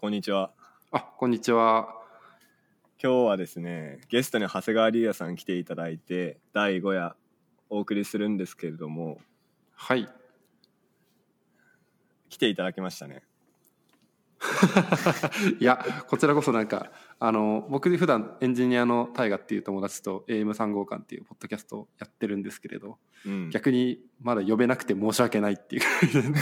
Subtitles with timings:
[0.00, 0.50] こんにちは。
[0.92, 1.90] あ、こんにちは。
[3.02, 7.14] 今日はですね、ゲストに長谷川龍也さん来ていただいて、第5夜
[7.68, 9.18] お送りするんですけれども、
[9.74, 10.08] はい。
[12.30, 13.24] 来ていただきましたね。
[15.60, 22.96] いや、こちらこそなんか、あの、僕普段エンジニアの大河っていう友達と AM3 号館っていうポッドキャストをやってるんですけれど、
[23.26, 26.40] うん、逆にまだ呼べなくて申し訳ないっていう感じでね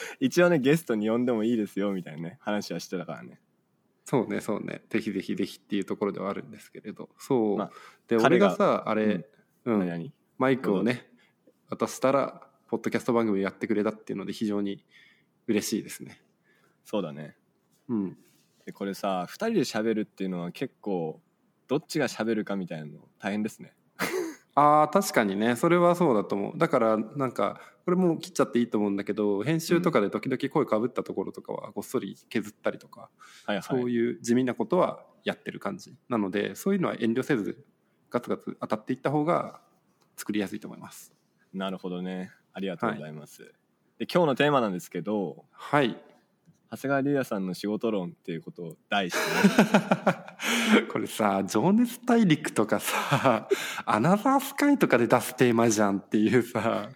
[0.20, 3.40] 一応ね、ゲストに呼んでもいいですよみたいなね、話はしてたからね。
[4.04, 4.82] そうね、そうね。
[4.88, 7.10] ぜひぜひぜひっていうところではあるんですけれど。
[7.18, 7.56] そう。
[7.56, 7.70] まあ
[8.06, 9.28] で、俺がさ、あれ、
[9.64, 10.12] うん、何々？
[10.38, 11.10] マイクをね、
[11.68, 14.84] 渡したら、ポッドキャスト番組やってくれたっていうので非常に
[15.46, 16.22] 嬉しいですね。
[16.84, 17.36] そうだね。
[17.88, 18.18] うん。
[18.64, 21.20] でこれさ、2人で喋るっていうのは結構、
[21.68, 23.74] どっちが喋るかみたいなの大変ですね。
[24.56, 33.10] ああ確かにねそれはそうだと思うだからなんかこれも切っちゃっていいと思うんだけど編集とかで時々声かぶったところとかはごっそり削ったりとか、
[33.44, 33.62] はいはい。
[33.62, 37.64] そういう地味なことはやってる感じなのでそういうのは遠慮せず
[38.10, 39.60] ガツガツ当たっていった方が
[40.16, 41.12] 作りやすいと思います
[41.52, 42.30] なるほどね。
[42.52, 43.52] ありがとうございます。
[43.98, 45.96] で今日のテーマなんですけど、はい
[46.70, 53.48] 長谷川龍也さんの仕事論っていうことを題してね、 これさ「情熱大陸」とかさ
[53.86, 56.90] 「アナザースカイ」とかで出すテーマじゃんっていうさ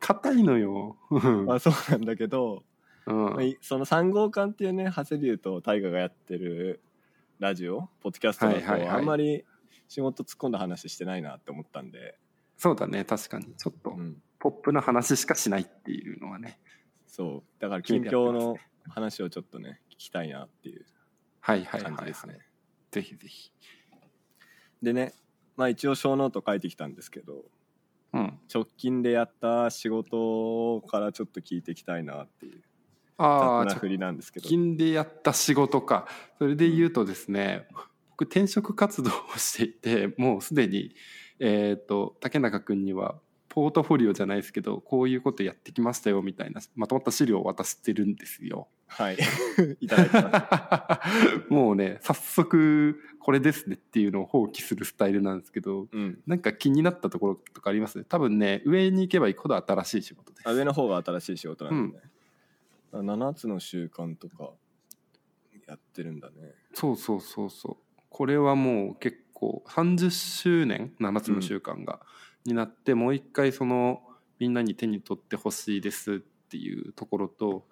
[0.00, 1.46] 硬いのよ、うん。
[1.46, 2.64] まあそうなんだけど、
[3.06, 3.24] うん。
[3.24, 6.82] まあいその3号館っていうね長谷龍と大河がやってる
[7.38, 9.44] ラジオポッドキャストだとあんまり
[9.88, 12.18] 仕事突っ込んだ話してないなって思ったんで、
[12.56, 13.54] そうだね確かに。
[13.56, 16.58] ちょっとうん、ポップな話しかしないっていうのはね。
[17.06, 17.60] そう。
[17.60, 18.56] だから近況の
[18.88, 20.84] 話をちょっとね聞きたいなっていう
[21.40, 21.96] はいはいはい、はい。
[21.96, 22.38] 感じですね。
[22.90, 23.52] ぜひぜひ。
[24.82, 25.14] でね
[25.56, 27.44] まあ一応小ノート書いてきたんですけど
[28.12, 28.38] うん。
[28.52, 32.62] 直近でやった仕事からちょっと聞いていきたいなっていう
[33.18, 34.48] ああ振りなんですけど。
[34.48, 36.06] 近でやった仕事か。
[36.38, 37.68] それで言うとですね、
[38.10, 40.94] 僕転職活動をしていてもうすでに
[41.38, 43.16] えっ、と竹中君には
[43.54, 48.68] ポートフォリオじゃないですけどこういうことやってきましたよみたいなまとまった資料を渡してるんですよ。
[48.86, 49.18] はい。
[49.80, 51.52] いただきます。
[51.52, 56.18] もうね早速これですねっていうのを放棄するスタイルなんですけどうん。
[56.26, 58.02] なんか気になったところとかあります？
[58.04, 60.48] 多分ね上に行けば行くほど新しい仕事です。
[60.48, 62.02] あ上の方が新しい仕事なんでね、
[62.92, 64.52] 7つの習慣とか
[65.66, 66.54] やってるんだね。
[66.72, 68.02] そうそうそうそう。
[68.08, 72.00] これはもう結構30周年？7つの習慣が、
[72.44, 74.02] になってもう一回その
[74.38, 77.66] みんなに手に取ってほしいですっていうところと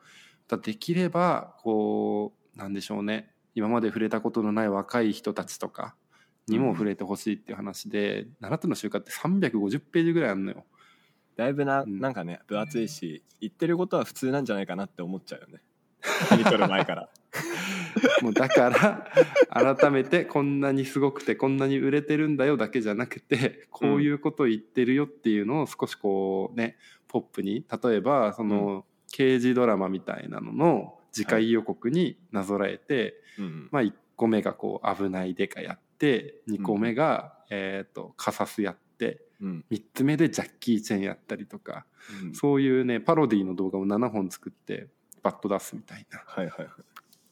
[0.48, 3.30] だできればこうなんでしょうね。
[3.54, 5.94] 今まで触れたことのない若い人たちとか
[6.48, 10.64] にも触れてほしいっていう話で、7つの習慣って350ページぐらいあるのよ。
[11.36, 11.98] だいぶな,、うん。
[11.98, 15.60] なんかね分厚いし言ってることは普通なんじゃないかなって思っちゃうよね。
[16.28, 17.08] 手に取る前から
[18.22, 18.70] もうだか
[19.50, 26.76] ら改めてこんなにすごくてこんなに売れてるんだよだけじゃなくてこういうことを言ってるよっていうのを少しこうね
[27.08, 39.64] ポップに例えばその刑事ドラマみたいなのの次回予告になぞらえて、うんまあ1個目がこう危ないデカやって2個目が、えっ、とカサスやってうん。
[39.70, 41.86] 3つ目でジャッキー・チェンやったりとか、
[42.22, 42.34] うん。
[42.34, 44.88] そういうねパロディの動画を7本作って
[45.22, 46.22] バッと出すみたいな。
[46.26, 46.68] はいはいはい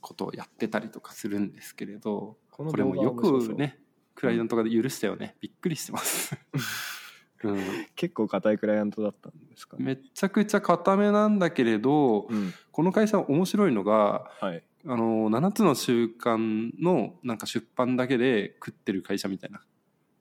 [0.01, 3.79] ことをやってたりとかするんですけれどこれもよくね
[4.15, 6.37] クライアントが許したよね、びっくりしてます、
[7.45, 7.59] うん、
[7.95, 9.85] 結構硬いクライアントだったんですかね。
[9.85, 12.53] めちゃくちゃ固めなんだけれどうん。
[12.73, 14.65] この会社面白いのがはい。
[14.87, 19.61] あの7つの習慣のなんか出版だけで食ってる会社みたいな、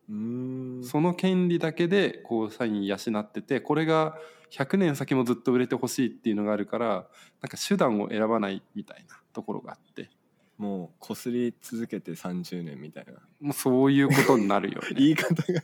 [0.08, 0.84] うーん。
[0.84, 4.16] その権利だけでこう社員養っててこれが
[4.50, 7.06] 100年先もずっと売れてほしいっていうのがあるから
[7.42, 10.10] なんか手段を選ばないみたいなところがあって。
[10.58, 13.12] もうこすり続けて30年みたいな。
[13.40, 14.88] もうそういうことになるよね。
[14.98, 15.62] 言い方が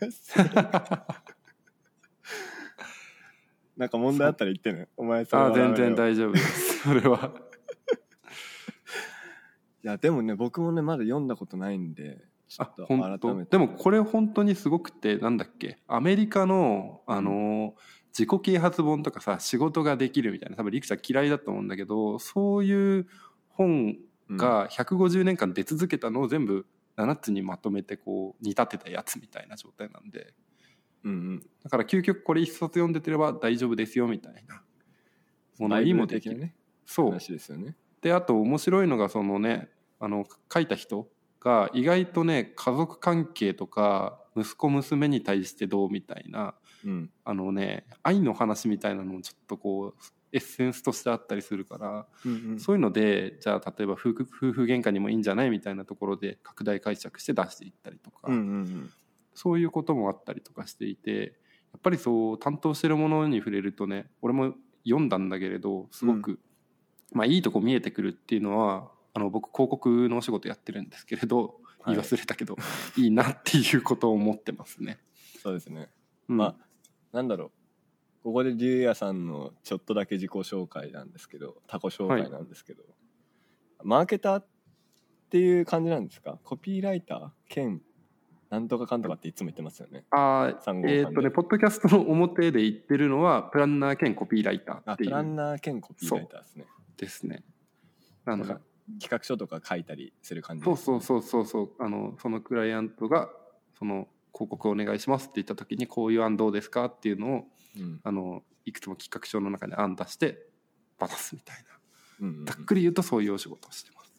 [3.77, 4.87] なんか問題あったら言ってね。
[4.97, 6.78] お前それあ全然大丈夫です。
[6.84, 7.33] それは。
[9.83, 13.50] いやでもね僕もねまだ読んだことないんでちょあっと本改めて。
[13.50, 15.79] 当でもこれ本当にすごくてなんだっけ？
[15.88, 17.75] アメリカのあの、
[18.16, 23.06] 自己啓発本とかさ仕事ができるみたいな多分リクちゃん嫌いだと思うんだけどそういう
[23.49, 23.96] 本
[24.28, 24.37] うん。
[24.37, 26.66] が150年間出続けたのを全部
[26.96, 30.34] 7つにまとめてこう煮立てたやつみたいな状態なんで。
[31.05, 31.46] うんうん。
[31.62, 34.62] だから究極これ一冊読んでてれば大丈夫ですよみたいな
[35.58, 36.55] 物バイブル言いもできる、ね。
[36.87, 37.06] そう。
[37.10, 37.76] 話ですよね。
[38.00, 39.69] であと面白いのがそのね
[39.99, 41.08] あの書いた人
[41.40, 47.10] が意外とね家族関係とか息子娘に対してどうみたいなうん。
[47.25, 50.02] あのね愛の話みたいなのをちょっとこう
[50.32, 52.60] エッセンスとしてあったりするから、うんうん。
[52.60, 58.90] そういうのでじゃあ例えば夫婦夫婦喧嘩にもいいんじゃないみたいなところで拡大解釈して出していったりとか、うんうん
[59.36, 61.34] そういうこともあったりとかしていて
[61.72, 64.54] やっぱりそう担当してるものに触れるとね俺も
[64.84, 66.38] 読んだんだけれどすごく、
[67.10, 72.56] まあいいとこ見えてくるっていうのはあの僕広告のお仕事やってるんですけれど言い忘れたけど、
[72.96, 74.98] い、いなっていうことを思ってますね。
[75.42, 75.88] そうですね。
[76.28, 76.36] うん。
[76.38, 76.54] まあ
[77.14, 77.50] なんだろう。
[78.25, 82.82] ここで竜也さんのちょっとだけ自己紹介なんですけどタコ紹介なんですけど、
[83.82, 84.46] マーケターっ
[85.31, 86.38] ていう感じなんですか？
[86.43, 87.28] コピーライター？
[87.49, 87.81] 兼
[88.50, 90.05] なんとかかんとかっていつも言ってますよね。
[90.11, 95.10] あ3号ーえーっとねポッドキャストの表で言ってるのはプランナー兼コピーライターあっていう。
[95.10, 96.67] プランナー兼コピーライターですね。
[96.96, 97.44] ですね。
[98.25, 98.60] なのか
[99.00, 101.70] 企画書とか書いたりする感じそうそうそうそうそう。
[101.78, 103.28] あのそのクライアントが
[103.78, 107.44] その広告お願いしますって言った時にこういう案どうですかっていうのを
[107.76, 108.00] う、うん。
[108.02, 110.46] あのいくつも企画書の中で案出して
[110.98, 111.62] 渡すみたいな。
[111.62, 114.12] うんうんざっくり言うとそういうお仕事をしてます。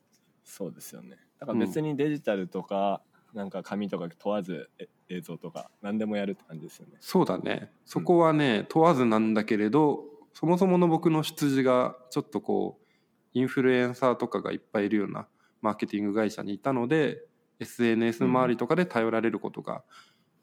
[0.44, 1.17] そうですよね。
[1.39, 3.01] だから別にデジタルとか、
[3.33, 6.97] なんか紙とか問わずえ映像とか何でもやるって感じですよね。
[7.00, 7.71] そうだね。
[7.85, 10.03] そこはね問わずなんだけれど
[10.33, 12.85] そもそもの僕の出自がちょっとこう
[13.33, 15.27] インフルエンサーとかがいっぱいいるような
[15.62, 17.23] マーケティング会社にいたので
[17.60, 19.84] SNS 周りとかで頼られることが、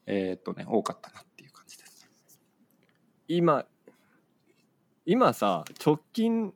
[0.06, 2.08] えーっとね多かったなっていう感じです。
[3.28, 3.64] 今
[5.04, 6.52] 今さ直近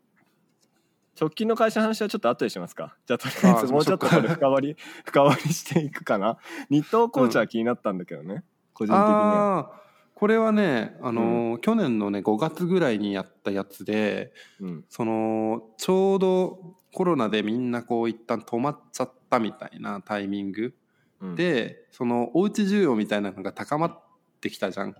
[1.19, 2.94] 直近の会社の話はちょっと後でしますか？
[3.06, 6.37] じゃあとりあえずもうちょっとこれ深掘り深掘りしていくかな？
[6.69, 8.44] 日東コーチは気になったんだけどね、
[8.75, 9.81] 個人的には、
[10.16, 14.84] これはね、あのー去年のね5月ぐらいにやったやつでうん。
[14.88, 20.74] そのちょうどコロナでみんなこう一旦止まっちゃったみたいなタイミング
[21.20, 24.00] うん、でそのおうち需要みたいなのが高まっ
[24.40, 24.94] てきたじゃん。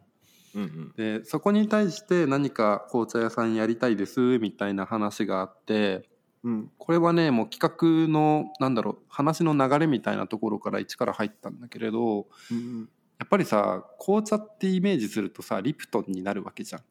[0.55, 0.93] うんうん。
[0.97, 6.09] でそこに対して何か紅茶屋さんやりたいですみたいな話があって
[6.43, 6.71] うん。
[6.77, 16.83] これはねもう企画のなんだろう話の流れみたいなところから一から入ったんだけれどうんやっぱりさ紅茶ってイメージするとさリプトンになるわけじゃん。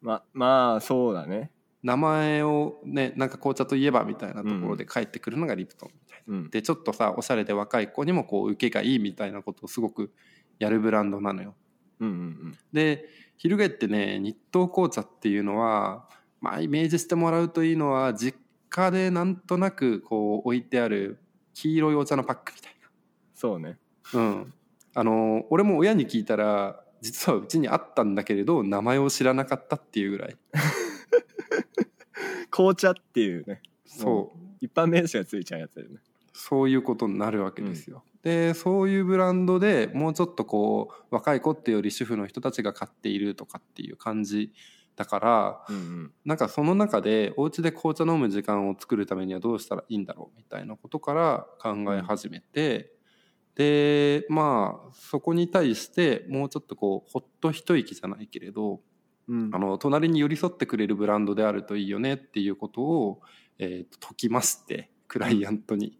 [0.00, 1.52] ままあそうだね
[1.82, 6.34] 名前をねなんか紅茶といえばみたいなところで返ってくるのがリプトンみたいな。
[6.34, 10.12] うんでちょっとさおしゃれで若い子にもこう受けがいいみたいなことをすごく
[10.58, 11.54] やるブランドなのよ。
[12.00, 16.08] うんうんで翻ってね日東紅茶っていうのは
[16.40, 18.38] まあイメージしてもらうといいのは実
[18.68, 21.20] 家でなんとなくこう置いてある
[21.54, 22.72] 黄色いお茶のパックみたい
[23.42, 23.76] そうね
[24.14, 24.20] な。
[24.20, 24.54] うん。
[24.94, 30.36] あの俺も親に聞いたら実はうちにあったんだけれど名前を知らなかったっていうぐらい。
[32.50, 34.38] 紅茶っていうねそう。
[34.60, 35.96] 一般名詞がついちゃうやつだよね
[36.32, 38.04] そういうことになるわけですよ。
[38.22, 44.52] でそういうブランドでもうちょっとこう若い子っていうより主婦の人たちが買っているとかっていう感じ
[44.94, 52.92] だからうんうんなんかその中でお家で紅茶飲む時間を作るためにはどうしたらいいんだろうみたいなことから考え始めて、
[53.54, 58.80] でまあそこに対してもうちょっとこうほっと一息じゃないけれど
[59.28, 63.20] うんあの隣に寄り添ってくれるブランドであるといいよねっていうことを、
[63.58, 65.98] えーと解きましてクライアントに。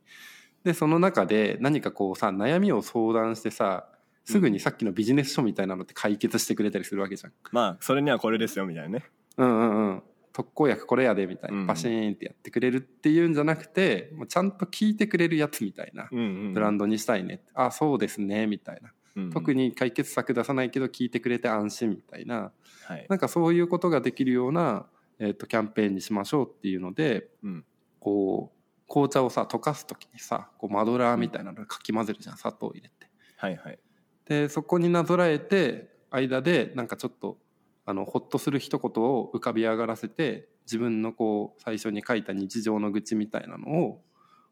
[0.64, 3.88] でその中で何かこうさ悩みを相談してさ
[4.24, 7.32] すぐにさっきのビジネス書みたいなのって解決してくれたりするわけじゃん。
[7.50, 9.04] まあそれにはこれですよみたいなね
[9.36, 10.02] うんうんうん
[10.32, 11.66] 特効薬これやでみたいなん。
[11.66, 18.88] パシーンってやってくれるっていうんじゃなくてもうちゃんと聞いてくれるやつみたいなブランドにしたいね、あそうですねみたいな。
[18.88, 19.30] うんうん。
[19.30, 22.52] 特に解決策出さないけど聞いてくれて安心みたいな
[22.86, 23.06] はい。
[23.08, 24.86] なんかそういうことができるような、
[25.18, 27.64] えー、とキャンペーンにしましょうっていうのでうん。
[28.00, 33.06] こう紅茶をさ溶かす時にさこうマドラーみたいなのかき混ぜるじゃん砂糖を入れて。
[33.36, 33.78] はいはい。
[34.26, 37.38] でそこになぞらえて間でなんかちょっと
[37.84, 44.02] あのほっとする一言を浮かび上がらせて自分のこう最初に書いた日常の愚痴みたいなのを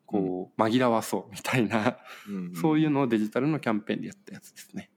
[0.07, 4.91] こう紛らわそうみたいな、うんうんそういうのをデジタルのキャンペーンでやったやつですね。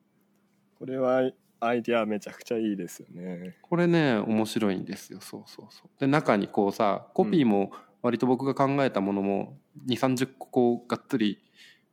[0.79, 5.99] これはアイディアめちゃくちゃいいですよねこれね面白いんですよそうそうそう。
[5.99, 7.71] で中にこうさコピーも
[8.01, 11.39] 割と僕が考えたものも2 3 0個こうがっつり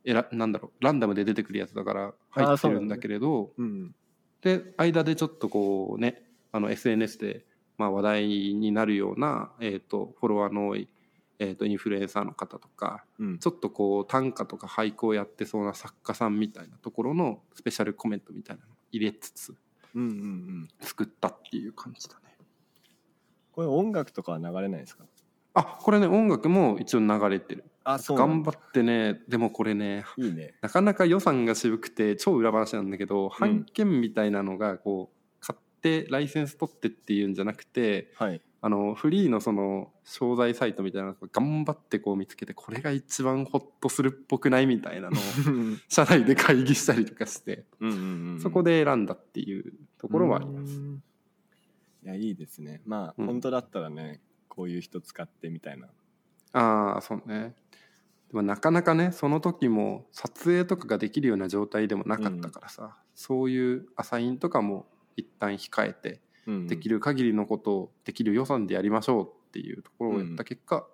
[0.03, 3.53] えらなんだろうランダムで出てくるやつだから入ってるんだけれど。
[3.57, 3.95] うん
[4.41, 7.45] で間でちょっとこうねあの SNS で
[7.77, 10.87] まあ話題になるような、えー、とフォロワーの多い、
[11.39, 13.39] えー、とインフルエンサーの方とかうん。
[13.39, 19.55] ちょっとこう短歌とか俳句をやってそうな作家さんみたいなところのスペシャルコメントみたいなのを入れつつ
[19.95, 20.67] うんうんうん。
[20.79, 22.37] 作ったっていう感じだね。
[23.51, 25.05] これ音楽とかは流れないですか？
[25.53, 27.65] あこれね音楽も一応流れてる。
[27.83, 30.53] あそう頑張ってねでもこれねいいね。
[30.61, 35.20] なかなか予算が渋くて超裏話なんだけど、版権みたいなのがこう買
[35.81, 38.41] ってライセンス取ってっていうんじゃなくてはい。
[38.63, 45.21] あのフリーのその商材サイトみたいなのを頑張ってこう見つけてこれが一番ホッとするっぽくないみたいなのを
[45.89, 50.77] 社内で会議したりとかしてうんうんうんそこで選んだっていうところはあります。
[50.77, 51.03] うん
[52.03, 52.81] いやいいですね。
[52.85, 53.25] まあ、うん。
[53.27, 55.87] 本当だったらねこういう人使ってみたいな。
[56.53, 57.55] ああそうね。
[58.29, 66.21] でもなかなかねその時も撮影とかができるような状態でもなかったからさ、そういうアサインとかも一旦控えて
[66.67, 70.87] できるる限りのことをできる予算でやりましょうっていうところをやった結果、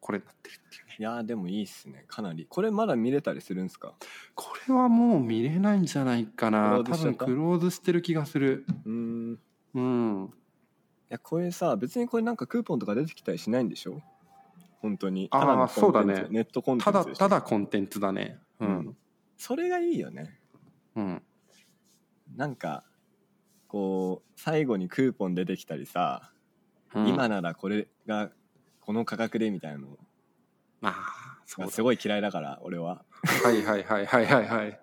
[0.00, 0.96] これになってるっていうね。
[0.98, 2.04] いやーでもいいっすね。
[2.06, 2.46] かなり。
[2.48, 3.94] これまだ見れたりするんですか？
[4.34, 6.82] これはもう見れないんじゃないかな。
[6.84, 8.66] 多分クローズしてる気がする。
[8.84, 9.32] うん。
[9.74, 10.34] いうん。
[11.08, 14.02] やこれさ別にこれなんかクーポンとか出てきたりしないんでしょ？
[14.80, 15.28] 本当に。
[15.30, 16.26] あーただのコンテンツそうだね。
[16.30, 17.18] ネットコンテンただツでしょ？
[17.18, 18.38] ただコンテンツだね。
[18.60, 18.96] ううんん。
[19.36, 20.38] それがいいよね。
[20.96, 21.22] うん。
[22.36, 22.84] なんか
[23.74, 26.30] こう最後にクーポン出てきたりさ、
[26.94, 27.08] うん。
[27.08, 28.30] 今ならこれが
[28.78, 29.98] この価格でみたいなの。
[30.80, 33.04] まあそうすごい嫌いだから俺は。
[33.42, 34.80] はいはいはいはいはいはい。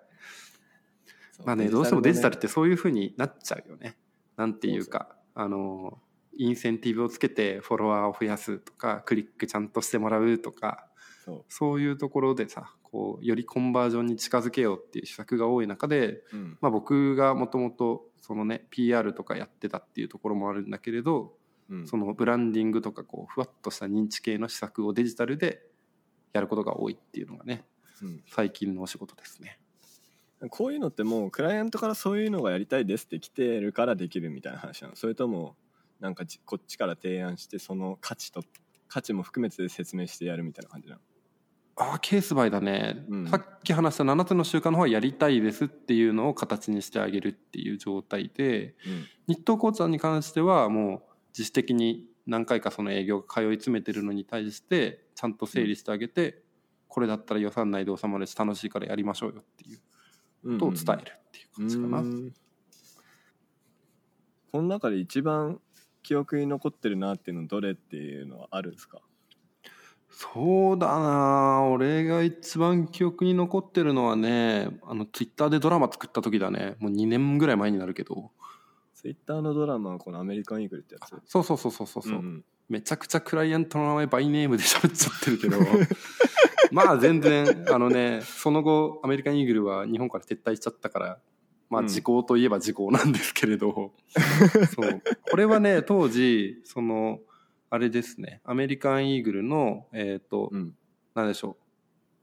[1.42, 3.96] まあねどうしてもデジタルっねてそういうふうになっちゃうよね。
[4.36, 5.98] なんていうかあの
[6.36, 10.86] インセンティブをつけてフォロワーを増やすとかクリックちゃんとしてもらうとか
[11.24, 16.58] そそういうところでさこうよりコンバージョンに近づけようっていう施策が多い中で、う、うん。
[16.60, 21.34] まあ、僕がもともとそのね PR とかやってたっていうところもあるんだけれど
[21.70, 25.62] うん、そのブランディングとかこうふわっとした認知系の施策をデジタルで
[26.34, 27.64] やることが多いっていうのがね
[28.02, 28.22] うん。
[28.26, 29.58] 最近のお仕事ですね。
[30.50, 34.96] こういうのってもうクライアントからそういうのがやりたいですって来てるからできるみたいな話なの？
[34.96, 35.56] それとも
[36.00, 38.42] なんかじこっちから提案してその価値と
[38.88, 41.00] 価値も含めて説明してやるみたいな感じなの？
[41.76, 43.28] ああケースバイだね、うん。
[43.28, 48.74] さっき話した7つの習慣の方はやりたいですっていうのを形にしてあげるっていう状態で
[49.26, 51.02] 日東コーチに関してはもう
[51.36, 56.42] 自主的に何回かその営業が通い詰めてるのに対してちゃんと整理してあげて、
[56.88, 59.78] これだったら予算内で収まるし楽しいからやりましょうよっていう
[60.44, 61.98] うんことを伝えるっていう感じかな。
[62.00, 62.34] うん。
[64.52, 65.58] この中で一番
[66.02, 69.00] 記憶に残ってるなっていうのどれっていうのはあるんですか？
[70.12, 71.62] そうだな。
[71.64, 76.76] 俺が一番記憶に残ってるのはねあのツイッターでドラマ作った時だね。
[76.78, 78.30] もう2年ぐらい前になるけど。
[78.94, 81.10] ツイッターのドラマはこのアメリカンイーグルってやつ？
[81.26, 82.44] そうそうそうそうそうそう、んん。
[82.68, 85.58] めちゃくちゃクライアントの名前バイネームで喋っちゃってるけど。
[86.70, 91.18] まあ全然あのねその後アメリカンイーグルは日本から撤退しちゃったから
[91.68, 91.88] まあうん。
[91.88, 93.92] 時効といえば時効なんですけれど、
[94.74, 95.02] そう。
[95.30, 97.18] これはね当時その
[97.72, 98.42] あれですね。
[98.44, 100.74] アメリカンイーグルのえっ、と、うん。
[101.14, 101.62] なんでしょう。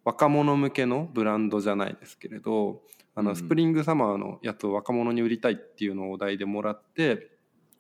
[0.05, 2.81] 若者向けのブランドじゃないですけれど
[3.15, 7.31] あのスプリングサマーのやつを若者に売りたいっていうのをお題でもらって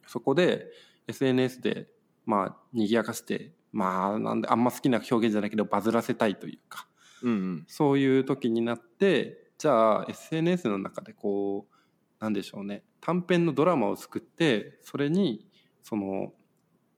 [0.05, 0.67] そこで
[1.07, 1.87] SNS で
[2.25, 6.87] まあ賑やかしてまあなんであんま好きな表現じゃないけどバズらせたいというか
[7.23, 7.65] うんうん。
[7.67, 12.83] そういう時になってじゃあ SNS の中でこうなんでしょうね。
[13.01, 15.47] 短編のドラマを作ってそれに
[15.81, 16.33] その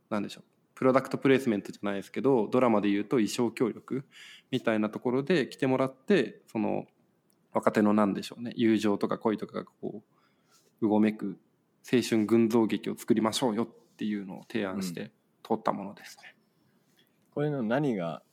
[0.09, 0.50] なんでしょう
[0.81, 4.03] プロダクトプレイスメントじゃないですけどドラマで言うと衣装協力
[4.49, 6.87] みたいなところで来てもらってその
[7.53, 10.01] 若手のなんでしょうね友情とか恋とかがこ
[10.81, 11.37] ううごめく
[11.93, 15.11] 青春群像劇を作りましょうよっていうのを提案して
[15.43, 16.35] 通ったものですね。
[17.35, 18.23] これの何が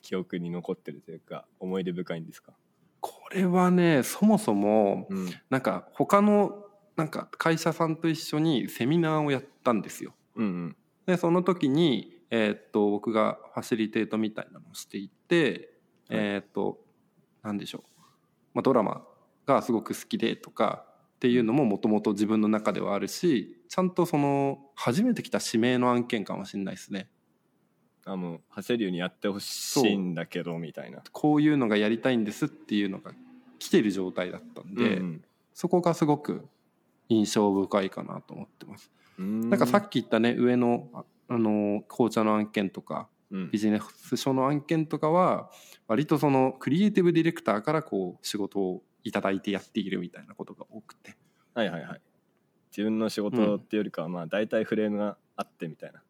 [0.00, 2.52] 記憶に残ってるというか思い出深いんですか？
[3.00, 10.14] これはねそもそもうんなんか他のなんか会社さんと一緒にセミナーをやったんですよ。
[10.36, 15.44] うんうんでその時に、えーっと僕がファシリテートみたいなのをしていて、
[16.08, 16.78] はいえーっと
[17.42, 17.82] 何でしょう、
[18.54, 19.06] まあ、ドラマ
[19.46, 20.84] がすごく好きでとか
[21.16, 27.08] っていうのももともと自分の中ではあるしちゃんとその初めて来た指名の案件かもしれないですね。
[28.04, 33.12] あもうハセリューにやってほしいんだけどみたいなこういうのがやりたいんですっていうのが
[33.58, 36.46] 来てる状態だったんで、うんそこがすごく
[37.08, 38.90] 印象深いかなと思ってます。
[39.18, 39.50] うん。
[39.50, 43.50] なんかさっき言ったね上のああの紅茶の案件とかうん。
[43.50, 45.50] ビジネス書の案件とかは
[45.88, 51.16] 割とそのクリエイティブディレクターからこう仕事をいただいてやっているみたいなことが多くて。
[51.54, 52.00] はいはいはい。
[52.70, 56.02] 自分の仕事っていうよりかはまあ大体フレームがあってみたいな。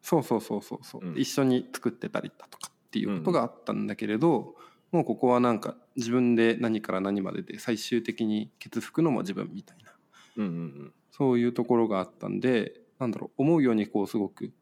[0.00, 1.18] そうそうそうそうそう、うん。
[1.18, 4.56] 一緒に作ってたりだとかっていうことがあったんだけれど、
[4.92, 9.92] もうここはなんか自分で何から何までで最終的にケツ吹くのも自分みたいな
[10.36, 14.52] うんうんうんそういうところがあったんでなんだろう思うようにこうすごく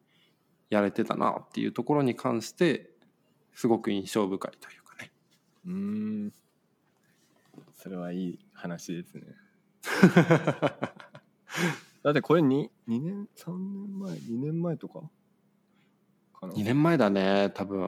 [0.69, 2.91] やれてたなっていうところに関して
[3.55, 5.11] すごく印象深いというかね。
[5.67, 5.73] うー
[6.27, 6.33] ん。
[7.75, 9.23] それはいい話ですね。
[12.03, 15.01] だってこれ 2, 2年3年前2年前とか？
[16.41, 17.87] かな？2年前だね多分。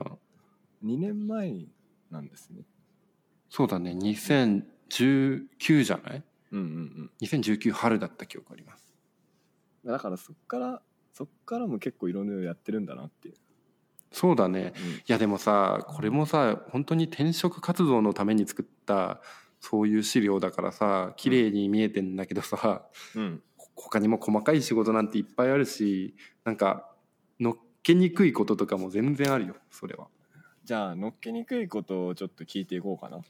[0.84, 1.66] 2年前
[2.10, 2.62] なんですね。
[3.48, 6.24] そうだね2019じゃない？
[6.52, 6.68] うんうんう
[7.04, 7.10] ん。
[7.22, 8.94] 2019春だった記憶あります。
[9.84, 10.82] だからそっから
[11.12, 13.34] そっからも結構いろいろやってるんだなっていう、
[14.12, 14.72] そうだね。
[14.76, 14.90] うん。
[14.92, 19.20] いやでもさこれもさ本当に転職活動のために作った
[19.60, 22.82] そういう資料だからさ綺麗に見えてんだけどさ、
[23.14, 23.42] うん、
[23.76, 26.90] 他にも細かい仕事なんていっぱいあるしなんか
[27.40, 30.08] 乗っけにくいこととかも全然あるよそれは。
[30.64, 33.16] じゃあ乗っけにくいことをちょっと聞いていこうかな。
[33.18, 33.24] 乗っ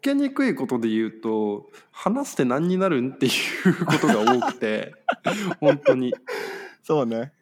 [0.00, 4.92] けにくいことで言うと話して何になるんっていうことが多くて
[5.60, 6.12] 本当に。
[6.82, 7.32] そうね。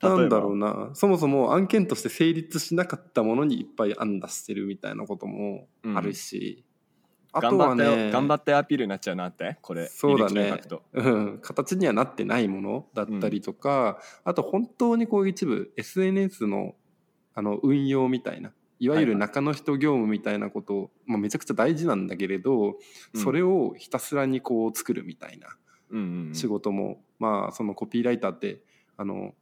[0.00, 0.72] なんだろうな。
[0.72, 6.64] なそもそも案件として成立しなかったものにいっぱい案出してるみたいなこともあるし、
[7.32, 9.86] あとはね頑張ってアピールになっちゃうなってこれ。
[9.86, 10.58] そうだね。
[10.94, 16.74] うん、形にはなってないものだったりとか、あと本当にこう一部 SNS の
[17.34, 22.78] あの運用みたいないわゆる中の人業務みたいなことを、まあ、めちゃくちゃ大事なんだけれど、
[23.14, 23.20] うん。
[23.20, 25.48] それをひたすらにこう作るみたいな
[25.90, 26.34] うんうんうん。
[26.34, 28.62] 仕事も、まあそのコピーライターって
[28.96, 29.34] あの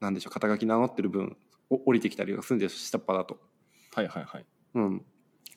[0.00, 1.36] なんでしょう肩書き名乗ってる分
[1.68, 3.38] お降りてきたりがするんで下っ端だと。
[3.94, 4.46] はいはいはい。
[4.74, 5.00] うん、っ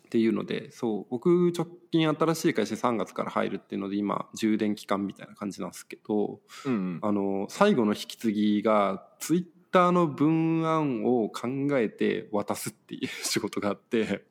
[0.09, 6.99] ていうのでそう僕直近新しい会社3月から入るっていうので今充電期間みたいな感じなんですけどうんうん。
[7.01, 9.45] あの最後の引き継ぎがツイッ
[9.75, 14.25] ターの文案を考えて渡すっていう仕事があって。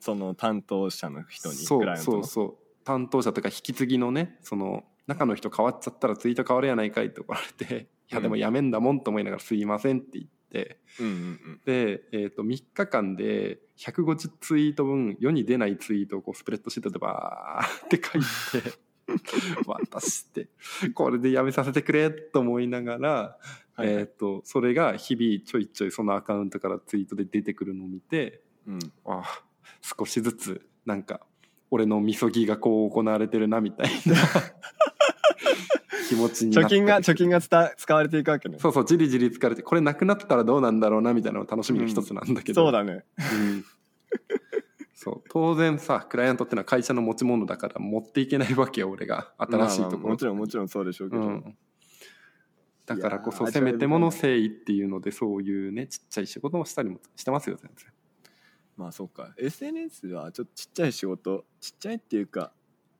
[0.00, 2.56] その担当者の人にそうそうそう。
[2.84, 10.80] 担当者とか引き継ぎのねその中の人変わっちゃったらツイート変わるやないかいって怒られて「いやでもやめんだもん」と思いながら「すいません」って言って。
[11.00, 11.60] うんうんうん。
[11.66, 18.78] で、えー、と3日間で150ツイート分世に出ないツイートをこうスプレッドシートでバーって書いて
[19.66, 20.48] 渡して
[20.94, 23.38] これでやめさせてくれと思いながら、は
[23.78, 23.88] いはい。
[23.88, 28.78] えー、とそれが日々ちょいちょいそのアカウントからツイートで出てくるのを見てうん。
[29.04, 29.42] ああ
[29.82, 31.20] 少しずつなんか
[31.70, 34.16] 俺のみそぎがこう行われてるなみたいな
[36.08, 38.58] 気持ちに貯金が貯金が伝使われていくわけね。
[38.58, 43.04] そうそうじりじり疲れてこれなくなったらどうなんだろうなみたいなのが楽しみの一つなんだけど、そうだね。
[43.18, 43.64] うん
[45.00, 45.22] そう。
[45.30, 49.32] 当然さクライアントってのは会社の持ち物だから持っていけないわけよ俺が。
[49.38, 51.56] 新しいところ、まあまあもちろんもちろんそうでしょうけど、うん、
[52.84, 57.86] だからこそせめてもの誠意っていうのでそういうねちっちゃい仕事もしたりもしてますよ全然。
[58.76, 59.32] まあそうか。
[59.38, 62.50] SNS はちょっとちっちゃい仕事ちっちゃいっていうか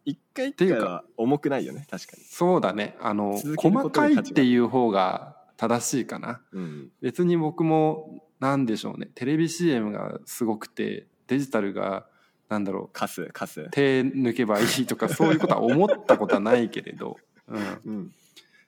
[0.05, 2.23] 一回一ていうか重くないよね確かに。
[2.23, 2.97] そうだね。
[3.01, 6.43] あの細かいっていう方が正しいかな。
[6.53, 6.93] うん。
[7.01, 9.11] 別に僕もなんでしょうね。
[9.17, 12.07] テレビ CM がすごくてデジタルが
[12.49, 18.13] なんだろうカスカス手抜けばいいとか そういうことは思ったことはないけれど、うん、うん。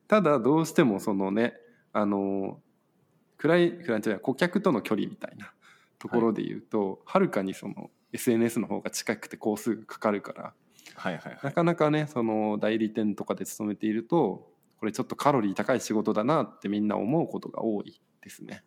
[0.07, 1.55] ただどうしてもそのね
[1.93, 2.61] あの
[3.39, 5.53] クライクライアントや顧客との距離みたいな
[5.99, 10.55] ところで言うと、はるかにその SNS の方が近くて工数がかかるから
[10.95, 18.65] はいはいはないかなかねその代理店とかで勤めているとこれちょっとカロリー高い仕事だなってみんな思うことが多いですね。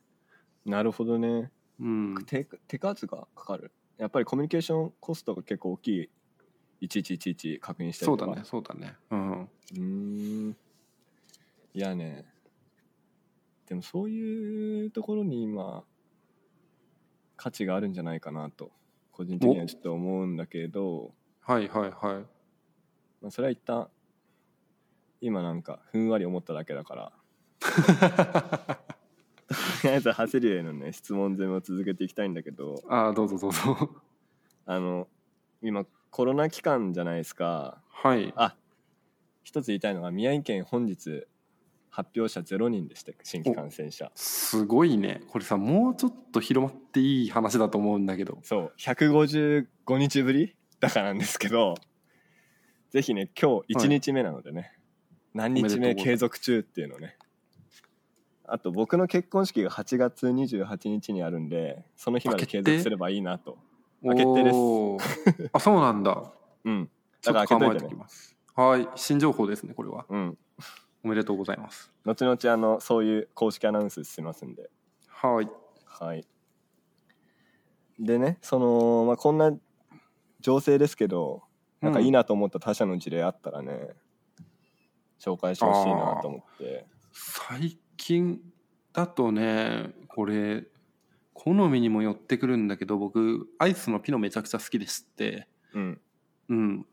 [0.66, 1.52] なるほどね。
[1.80, 3.72] うん、手手数がかかる？
[3.98, 6.10] やっぱりコミュニケーションコストが結構大きい。
[6.82, 8.26] 1111確認したりとか。
[8.26, 8.96] そうだねそうだね。
[9.10, 9.82] うんうー
[10.50, 10.58] ん。
[11.74, 12.26] いやね。
[13.68, 15.84] でもそういうところに今
[17.38, 18.72] 価値があるんじゃないかなと
[19.12, 22.26] 個人的にはちょっと思うんだけど、はいはいはい。
[23.22, 23.88] まあ、それは一旦
[25.22, 27.12] 今なんかふんわり思っただけだから。
[27.60, 27.68] と
[29.84, 32.82] りあえずハセリへのね質問攻めを続けていきたいんだけど。
[32.88, 33.90] ああどうぞどうぞ。
[34.66, 35.08] あの
[35.62, 37.82] 今コロナ期間じゃないですか。
[37.90, 38.34] はい。
[38.36, 38.56] あ
[39.44, 41.26] 一つ言いたいのが宮城県本日
[41.90, 44.12] 発表者0人でした新規感染者。
[44.16, 45.22] すごいね。
[45.30, 48.40] これさもうちょっと広まっていい話だと思うんだけど。
[48.42, 49.68] そう155
[49.98, 51.76] 日ぶりだからなんですけど
[52.90, 54.74] ぜひね今日1日目なのでね、
[55.34, 57.18] 何日目継続中っていうのね
[58.46, 63.58] あと僕の結婚式が8月28日にあるんでその日まで継続すればいいなと。
[64.06, 65.50] あ決定です。
[65.54, 66.32] あそうなんだ。
[66.66, 66.90] うん。
[67.22, 67.96] ちょだからっと考えてお開けといてね。
[67.96, 68.38] きます。
[68.56, 68.88] はい。
[68.96, 70.06] 新情報ですねこれは。
[70.10, 70.38] うん。
[71.04, 71.92] おめでとうございます。
[72.06, 74.70] 後々あのそういう公式アナウンスしますんで。
[75.08, 75.50] はい。
[75.86, 76.28] はい。
[78.00, 79.54] でねその、まあ、こんな
[80.42, 81.44] 情勢ですけど
[81.84, 83.90] なんかいいなと思った他社の事例あったらね、
[85.20, 86.86] 紹介してほしいなと思って。
[87.12, 88.42] 最近
[88.94, 90.64] だとねこれ
[91.34, 95.48] 好みにも寄ってくるんだけど僕アイスのピノめちゃくちゃ好きでして。
[95.74, 96.02] うん。
[96.50, 96.86] うん。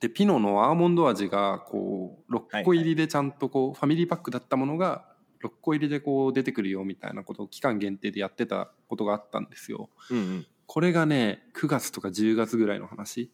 [0.00, 5.06] でピノのアーモンド味がこう6個入りでちゃんとこうファミリーパックだったものが
[5.42, 9.88] 6個入りでこう出てくるよみたいなことを期間限定でやってたことがあったんですよ。
[10.10, 10.46] うんうん。
[10.66, 13.30] これがね9月とか10月ぐらいの話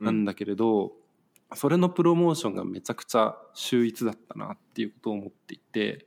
[0.00, 0.92] なんだけれど、
[1.54, 6.06] それのプロモーションがめちゃくちゃ秀逸だったなっていうことを思っていて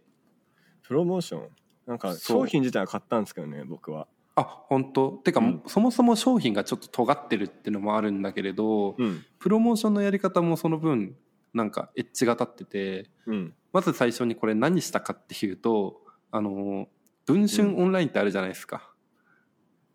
[0.87, 1.49] プロモーション？
[1.87, 4.07] なんか商品自体は買ったんですけどね僕は。
[4.35, 5.11] あ本当？
[5.11, 5.63] てか、うん。
[5.67, 9.23] そもそも商品がちょっと尖ってるっていうのもあるんだけれど、うん。
[9.39, 11.15] プロモーションのやり方もその分
[11.53, 13.53] なんかエッジが立っててうん。
[13.71, 16.87] まず最初にこれ何したかっていうとあの
[17.25, 18.89] 文春オンラインってあるじゃないですか、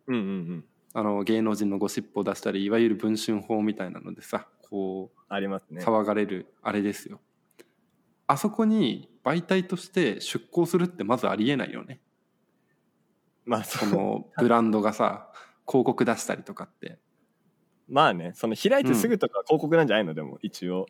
[0.07, 0.65] うんうんうん。
[0.95, 5.85] あの芸能人のゴシップを出したりいわゆる文春法みたいなのでさこうありますね。
[5.85, 7.21] 騒がれるあれですよ。
[8.27, 12.01] あそこに媒体として出向するってまずありえないよね。
[13.45, 15.31] まあそそののブランドがさ
[15.67, 16.99] 広告出したりとかって。
[17.89, 20.15] まあねその開いてすぐとか広告なんじゃないの？
[20.15, 20.87] でも一応。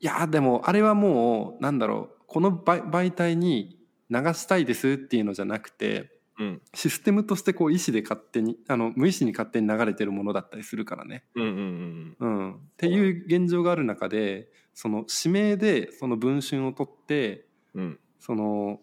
[0.00, 3.78] いやでもあれはもうなんだろうこの媒媒体に
[4.10, 6.62] 流したいですっていうのじゃなくてうん。
[6.72, 11.24] システムとしてこう意思で勝手にあの無意識に勝手に流れてるものだったりするからね。
[11.34, 12.38] うんうんうん。
[12.38, 14.48] うん、っていう現状がある中で
[14.80, 17.98] その指名でその文春を取ってうん。
[18.20, 18.78] その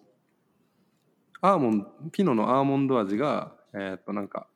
[1.40, 4.48] アーモンピノのアーモンド味がえっ、となんか、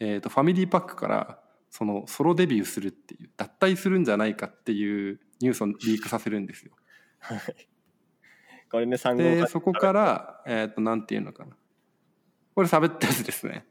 [0.00, 6.72] えー、とファミリーパックからそのソロデビューするっていう脱退するんじゃないかっていうニュースをリークさせるんですよ。
[7.18, 7.40] はい
[8.70, 11.56] これね3号でそこからえっ、となんていうのかな。
[12.54, 13.66] これ喋ったやつですね。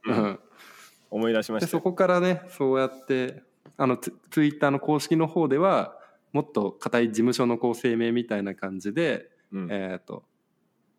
[1.09, 1.65] 思い出しました。
[1.65, 3.41] でそこからねそうやって
[3.77, 5.96] あのツツイッターの公式の方では
[6.37, 9.67] もっと固い事務所のこう声明みたいな感じで、うん。
[9.71, 10.23] えっ、と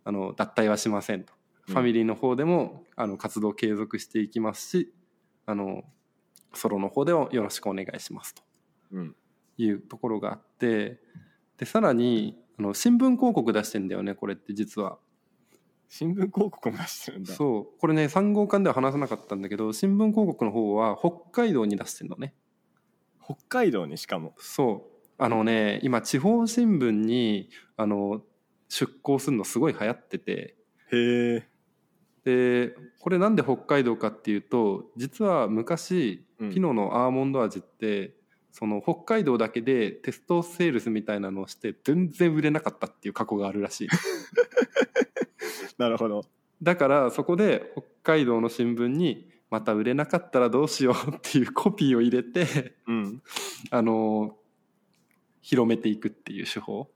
[0.03, 1.33] あの脱退はしませんと、
[1.69, 1.75] うん。
[1.75, 4.93] ファミリーの方でもあの活動継続していきますし
[5.47, 5.85] あの
[6.55, 8.43] ソロの方でもよろしくお願いしますと。
[8.91, 9.17] うん。
[9.59, 11.01] いうところがあって
[11.57, 14.99] でさらにあの新聞広告出してんだよねこれって実は。
[15.89, 17.33] 新聞広告も出してるんだ。
[17.33, 17.79] そう。
[17.79, 22.35] これね3号館では話さなかったんだけど新聞広告の方は北海道に出してんのね。
[23.25, 24.35] 北海道にしかも。
[24.39, 28.23] そうあのね今地方新聞にあの
[28.69, 30.57] 出向するのすごい流行ってて。
[30.93, 31.49] へえ。
[32.25, 36.51] でこれなんで北海道かっていうと実は昔うん。
[36.51, 38.15] ピノのアーモンド味って、
[38.53, 43.89] その北海道だけでテストセールスみたいなのをして全然売れなかったっていう過去があるらしい。
[45.79, 46.23] なるほど。
[46.63, 53.23] だからそこで北海道の新聞にまた売れなかったらどうしようっていうコピーを入れてうん。
[53.71, 54.37] あの
[55.49, 56.91] 広めていくっていう手法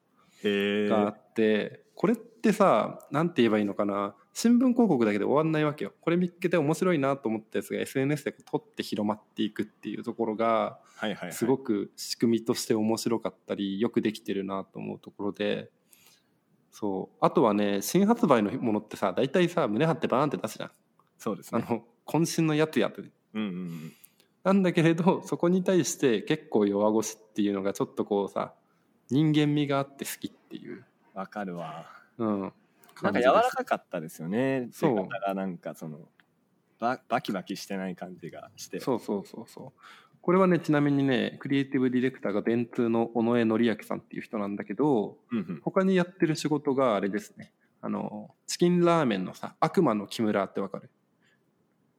[0.45, 4.15] があって、これってさなんて言えばいいのかな？
[4.35, 5.93] 新聞広告だけで終わんないわけよ。
[6.03, 11.33] これ見っけて面白いなと思ったやつが SNS で撮って広まっていくっていうところがはいはいはい。
[11.33, 15.71] すごく仕組みとして面白かったりよくできてるなと思うところで。
[16.71, 17.17] そう。
[17.23, 20.71] あとはね新発売のものってさ大体さ胸張ってバーンって出すじゃん。
[21.17, 21.65] そうですね。
[21.67, 23.01] あの渾身のやつやって。
[23.01, 23.93] うんうんうん
[24.45, 28.55] なんだけれど そこに対して結構弱腰っていうのがちょっとこうさ
[29.11, 31.87] 人間味があって好きっていう、わかるわ。
[32.19, 32.53] うん、
[33.03, 34.69] なんか柔らかかったですよね。
[34.73, 34.95] そう。
[34.95, 36.09] 出方がなんかその
[36.79, 38.81] ババキバキしてない感じがして。
[38.81, 39.81] そうそうそうそう。
[40.23, 45.61] これはねちなみにねクリエイティブディレクターが電通の尾上紀明さんっていう人なんだけどうんうん。
[45.63, 47.53] 他にやってる仕事があれですね。
[47.83, 50.89] あのチキンラーメンのさ悪魔の木村ってわかる？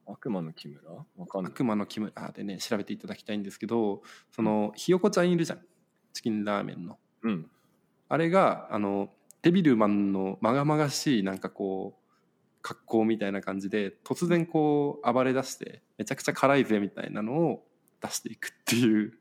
[0.05, 0.91] 悪魔の木村？
[1.17, 1.51] わかんない。
[1.51, 2.31] 悪魔の木村。
[2.31, 5.59] でね調べていただきたいんですけどそのひよこちゃんいるじゃん。
[6.13, 6.97] チキンラーメンの。
[7.23, 7.49] うん。
[8.09, 9.09] あれがあの
[9.41, 12.03] デビルマンのまがまがしいなんかこう
[12.61, 17.63] 格好みたいな感じで突然こう暴れ出してめちゃくちゃ辛いぜみたいなのを
[18.01, 19.13] 出していくっていう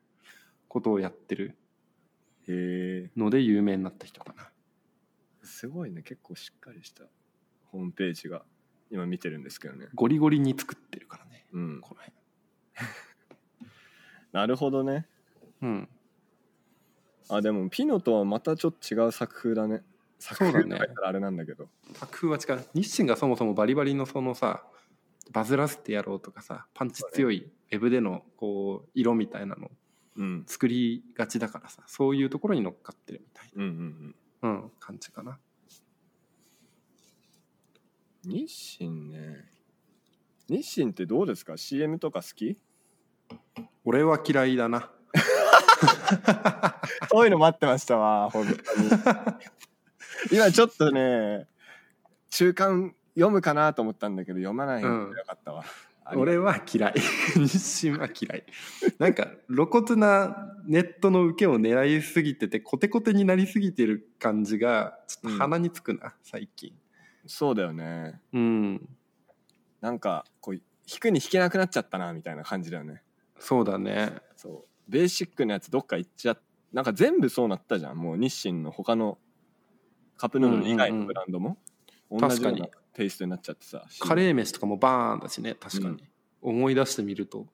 [0.68, 1.56] ことをやってる。
[3.16, 4.50] ので有名になった人かな。
[5.44, 6.02] すごいね。
[6.02, 7.04] 結構しっかりした
[7.70, 8.42] ホームページが
[8.92, 9.88] 今見てるんですけどね。
[9.94, 11.46] ゴリゴリに作ってるからね。
[11.52, 11.80] うん。
[11.80, 12.12] この辺。
[14.32, 15.08] なるほどね。
[15.62, 15.88] うん。
[17.30, 19.82] あでもピノとはまたちょっと違う作風だね。
[20.18, 21.70] 作風だったらあれなんだけど。
[21.94, 22.66] 作風は違う。
[22.74, 24.62] 日清がそもそもバリバリのそのさ
[25.32, 29.70] バズらせてやろうとかさパンチ強いウェブでのこう色みたいなの
[30.16, 30.44] うん。
[30.46, 35.32] 作りがちだからさそういうところに乗っかってるみたいうんうんな、うん、感じかな。
[35.32, 35.51] うん
[38.24, 38.46] 日
[38.78, 39.44] 清ね。
[40.48, 42.56] 日清ってどうですか？CM とか好き？
[43.84, 44.90] 俺は嫌いだな。
[47.10, 48.90] そういうの待ってましたわ本当に。
[50.30, 51.48] 今ちょっとね
[52.30, 55.64] 中間読むかなと思ったんだけど読まないのでよかったわ、
[56.04, 56.94] あり俺は嫌い。
[57.36, 58.44] 日清は嫌い。
[58.98, 66.72] なんか露骨なネットの受けを狙いすぎててコテコテになりすぎてる感じがちょっと鼻につくな、最近
[67.26, 68.20] そうだよね。
[68.32, 68.88] うん。
[69.80, 73.02] なんかこう弾くに弾けなくなっちゃったなみたいな感じだよね。
[73.38, 74.12] そうだね。
[74.36, 74.90] そう。
[74.90, 76.36] ベーシックなやつどっか行っちゃ
[76.72, 77.96] なんか全部そうなったじゃん。
[77.96, 79.18] もう日清の他の
[80.16, 81.58] カップヌードル以外のブランドも、
[82.10, 83.84] 同じようなにテイストになっちゃってさ。
[84.00, 85.54] カレー飯とかもバーンだしね。
[85.54, 85.94] 確かに、
[86.42, 86.50] うん。
[86.58, 87.46] 思い出してみると。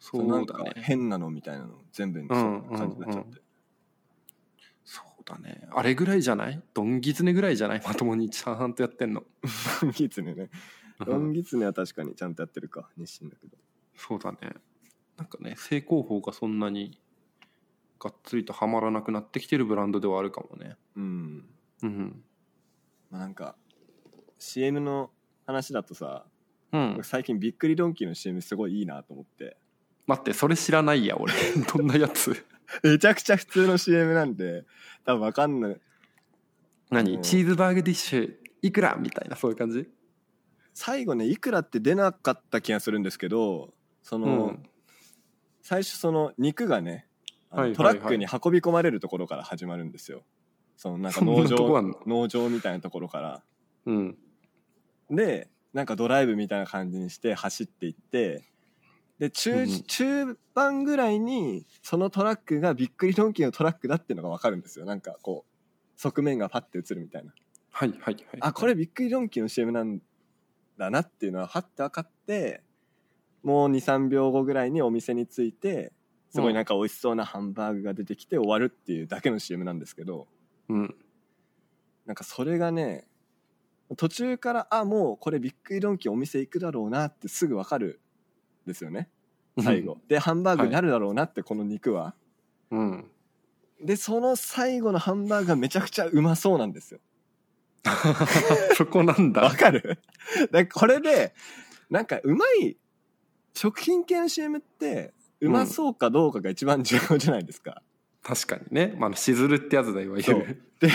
[0.00, 0.82] そそうなんかうだね。
[0.82, 3.42] 変なのみたいなの全部にそうな感じになっちゃって、そう
[5.28, 5.68] だね。
[5.70, 6.62] あれぐらいじゃない？
[6.74, 7.82] ドンギツネぐらいじゃない？
[7.84, 9.24] まともにちゃんとやってんの。
[9.82, 10.50] ドンギツネね。
[11.04, 12.88] ドンギツネは確かにちゃんとやってるか。
[12.96, 13.56] 日清だけど。
[13.94, 14.38] そうだね。
[15.16, 16.98] なんかね正攻法がそんなに
[18.00, 20.76] がっつりとはまらなくなってきてるブランドではあるかもね。
[20.96, 21.44] うん。
[21.82, 22.22] うん。
[23.10, 23.56] まあなんか
[24.38, 25.10] CM の
[25.46, 26.24] 話だとさ、
[26.72, 26.92] うん。
[26.96, 29.56] 僕最近びっくりドンキーの CM すごいいいなと思って。
[30.06, 31.32] 待ってそれ知らないや俺。
[31.72, 32.44] どんなやつ？
[32.82, 34.64] めちゃくちゃ普通の CM なんで
[35.04, 35.80] 多分わかんない。
[36.90, 37.22] 何、うん。
[37.22, 39.88] チーズバーグディッシュいくらみたいなそういう感じ？
[40.74, 44.62] 最後ねいくらって出なかった気がするんですけどその、うん。
[45.62, 47.06] 最初その肉がね
[47.50, 50.24] トラックに運び込まれるところから始まるんですよ。
[50.76, 53.42] そのなんか農場の農場みたいなところから。
[53.86, 54.18] うん。
[55.10, 58.44] でなんかドライブみたいな感じにして走っていって
[59.18, 64.84] で中,、うん中盤ぐらいにそのトラックがびっくりドンキーのトラックだっていうのが分かるんですよ。
[64.84, 67.32] なんかこう側面がパッて映るみたいな。
[67.70, 68.16] はいはいはい。
[68.40, 70.00] あこれびっくりドンキーの CM なん
[70.76, 72.62] だなっていうのははって分かって
[73.42, 75.92] もう23秒後ぐらいにお店に着いて
[76.30, 80.28] すごいなんか美味しそうなハンバーグが出てきて終わるっていうだけの CM なんですけど。
[80.68, 80.94] うん。
[82.06, 83.06] なんかそれがね
[83.96, 88.07] 途中からあもうこれびっくりドンキーお店行くだろうなってすぐ分かるん
[88.68, 89.08] ですよね。
[89.60, 92.14] 最後、でハンバーグになるだろうなってこの肉は、
[92.70, 93.10] うん。
[93.82, 97.00] でその最後のハンバーグがめちゃくちゃうまそうなんですよ。
[98.76, 99.42] そこなんだ。
[99.42, 99.98] わかる？
[100.52, 101.34] だこれで
[101.90, 102.76] なんかうまい
[103.54, 107.82] 食品系の CM ってうまそうかどうかが一番重要じゃないですか、
[108.22, 110.62] 確かにね、まあ、しずるってやつだいわゆる。
[110.80, 110.90] で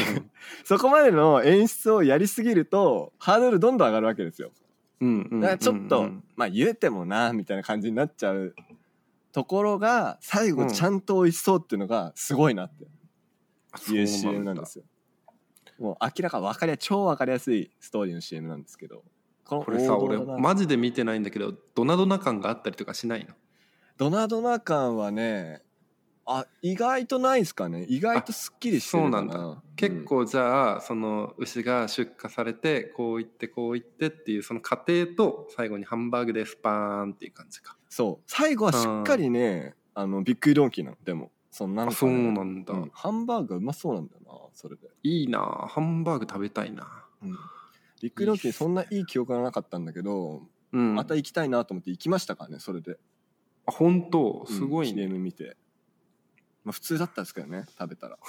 [0.64, 4.52] そこまでの演出をやりすぎるとハードルどんどん上がるわけですよ
[5.04, 8.56] うんうんだからちょっと、まあ言うてもなみたいな感じになっちゃう
[9.32, 12.86] ところが最後ちゃんと美味しそうっていうのがすごいなって。
[13.92, 14.86] いう CM なんですよ。
[15.80, 19.04] もう明らか分かりや超分かりやすいストーリーの CM なんですけど。
[19.46, 23.34] これさ俺マジで見てないんだけどドナドナ感があったりとかしないの？
[23.98, 25.62] ドナドナ感はね
[26.26, 27.86] あ意外とないですかね。
[27.90, 37.76] 意外とすっきりしてるそうなん結構じゃあその牛が出荷されてこういってこういってっていうその過程と最後にハンバーグでスパーンっていう感じか。
[37.90, 38.24] そう。
[38.26, 42.92] 最後はしっかりねあのびっくりドンキーなのでもそんなのあそうなんだ、うん。
[42.94, 45.40] ハンバーグがうまそうなんだよなそれで、いいな。
[45.42, 46.88] ハンバーグ食べたいな。
[47.22, 47.38] うん、
[48.02, 50.96] びっくりドンキーそんないい記憶がなかったんだけどうん。
[50.96, 52.98] また行きたいなと思って行きましたからねそれで。
[53.66, 54.46] あ本当？
[54.48, 55.58] すごいうん見て
[56.63, 58.17] まあ普通だったんですけどね食べたら。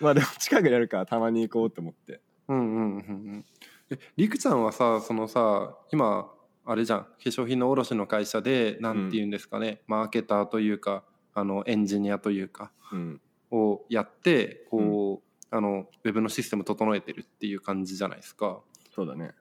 [0.00, 2.20] まあでも近くにあるからたまに行こうと思って。
[2.48, 3.44] うんうんうんうん。
[3.90, 6.30] えりくちゃんはさそのさ今
[6.64, 13.20] あれじゃん化粧品の卸の会社でなんて言うんですかね、マーケターというかあのエンジニアというかうん。
[13.50, 18.60] をやってこう、あのウェブのシステム整えてるっていう感じじゃないですか。
[18.94, 19.32] そうだね。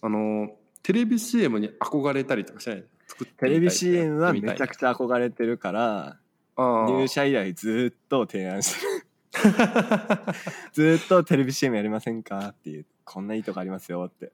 [0.00, 6.18] あのテレビ CM に憧れたりとかしない作ってテレビ CM はめちゃくゃちゃ憧れてるから
[6.56, 9.08] 入入社以来ずっと提案してる。
[10.72, 12.86] ずっとテレビ CM やりませんかっていう。
[13.04, 14.32] こんないいとこありますよって。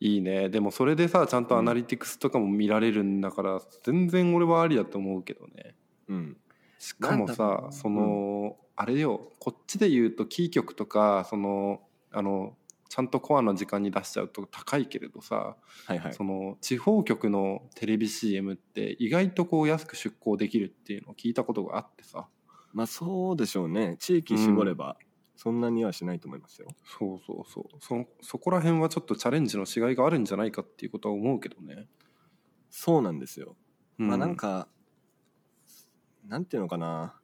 [0.00, 0.48] いいね。
[0.50, 5.74] でもそれでさちゃんとアナリティクスとかも見られるんだから、全然俺はありだと思うけどね。
[6.08, 6.36] うん。
[6.78, 9.32] しかもさその、あれよ。
[9.38, 11.80] こっちで言うとキー局とかその
[12.12, 12.54] あの
[12.94, 16.14] ちゃんとコアな時間に出しちゃうと高いけれどさ、はいはい。
[16.14, 22.28] その地方局のテレビ CM って意外とこう安く出稿できるっていうのを聞いたことがあってさ。
[22.72, 23.96] まあそうでしょうね。
[23.98, 24.96] 地域絞れば
[25.34, 27.64] そんなにはしないと思いますよ、そうそうそう。
[27.80, 31.88] そそこら辺はちょっとチャレンジのしがいがあるんじゃないかっていうことは思うけどね、
[32.70, 33.56] そうなんですよ、
[33.98, 34.68] うまあなんか
[36.28, 37.20] なんていうのかな。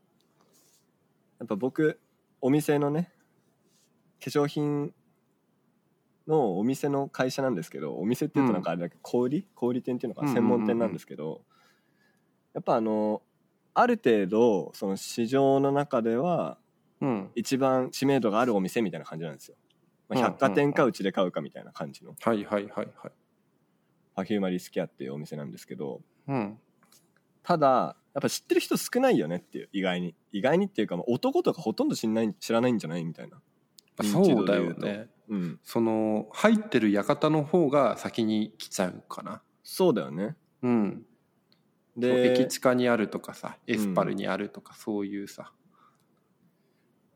[1.39, 2.01] やっぱ僕
[2.41, 3.13] お店のね
[4.19, 4.93] 化粧品
[6.27, 9.47] のお店の会社なんですけどお店っていうとなんかあれだけど小売り？
[9.55, 11.43] 小売店っていうのか専門店なんですけど、
[12.55, 13.23] やっぱあの
[13.75, 16.59] ある程度その市場の中では
[17.01, 17.31] うん。
[17.35, 19.57] 一番知名度があるお店みたいな感じなんですよ、
[20.09, 22.15] まあ、うん百貨店かうちで買うかみたいな感じの。
[22.21, 23.13] はいはいはいはい。
[24.15, 26.59] パフューマリースキアっていうお店なんですけどうん。
[27.43, 30.15] ただやっぱ知ってる人少ないよねっていう意外に。
[30.33, 33.05] 意外にっていうかまあ男とかほとんど知んない知らないんじゃない？
[33.05, 33.41] みたいな。
[34.03, 35.61] そうだよねうん。
[35.65, 39.43] その入ってる館の方が先に来ちゃうかな。
[39.63, 40.37] そうだよね。
[40.63, 41.07] うん。
[41.97, 45.53] で駅地下にあるとかさエスパルにあるとか、そういうさ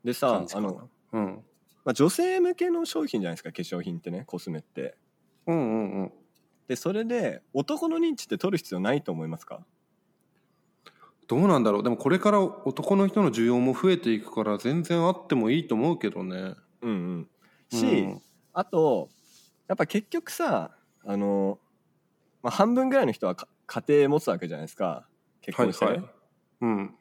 [0.03, 1.43] でさあの、うん、
[1.83, 4.97] まあ、女性向けの商品じゃないですか化粧品ってねコスメって。
[5.47, 6.11] うんうんうん。
[6.67, 9.65] でそれで男の認知って取る必要ないと思いますか？
[11.27, 11.83] どうなんだろう。
[11.83, 16.55] でもこれから男の人の需要も増えていくから全然あってもいいと思うけどね。
[16.81, 17.29] うんうん
[17.69, 18.21] し、うん。
[18.53, 19.09] あと
[19.67, 20.71] やっぱ結局さ
[21.05, 21.59] あの、
[22.41, 25.07] まあ、半分ぐらいの人はか家庭持つわけじゃないですか。
[25.41, 26.09] 結婚してね、はいはい。
[26.61, 26.95] うん。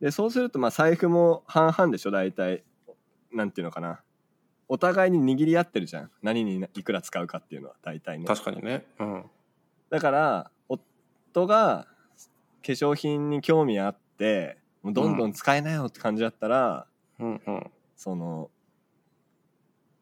[0.00, 2.64] でそうするとまあ財布も半々でしょ大体。
[3.32, 4.02] なんていうのかな。
[4.68, 6.10] お互いに握り合ってるじゃん。
[6.22, 8.26] 何にいくら使うかっていうのは大体ね。
[8.26, 8.86] 確かにね。
[8.98, 9.24] うん。
[9.90, 11.86] だから夫が
[12.64, 16.86] 化粧品に興味あってもうどんどん使えなよって感じだったら、
[17.18, 17.40] うん。
[17.46, 17.70] うん。
[17.96, 18.50] その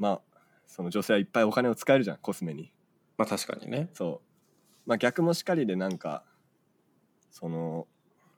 [0.00, 0.20] まあ
[0.66, 2.72] その女性はいっぱいお金を使えるじゃんコスメに。
[3.18, 3.90] まあ確かにね。
[3.92, 4.88] そう。
[4.88, 6.24] まあ逆もしかりでなんか
[7.30, 7.86] その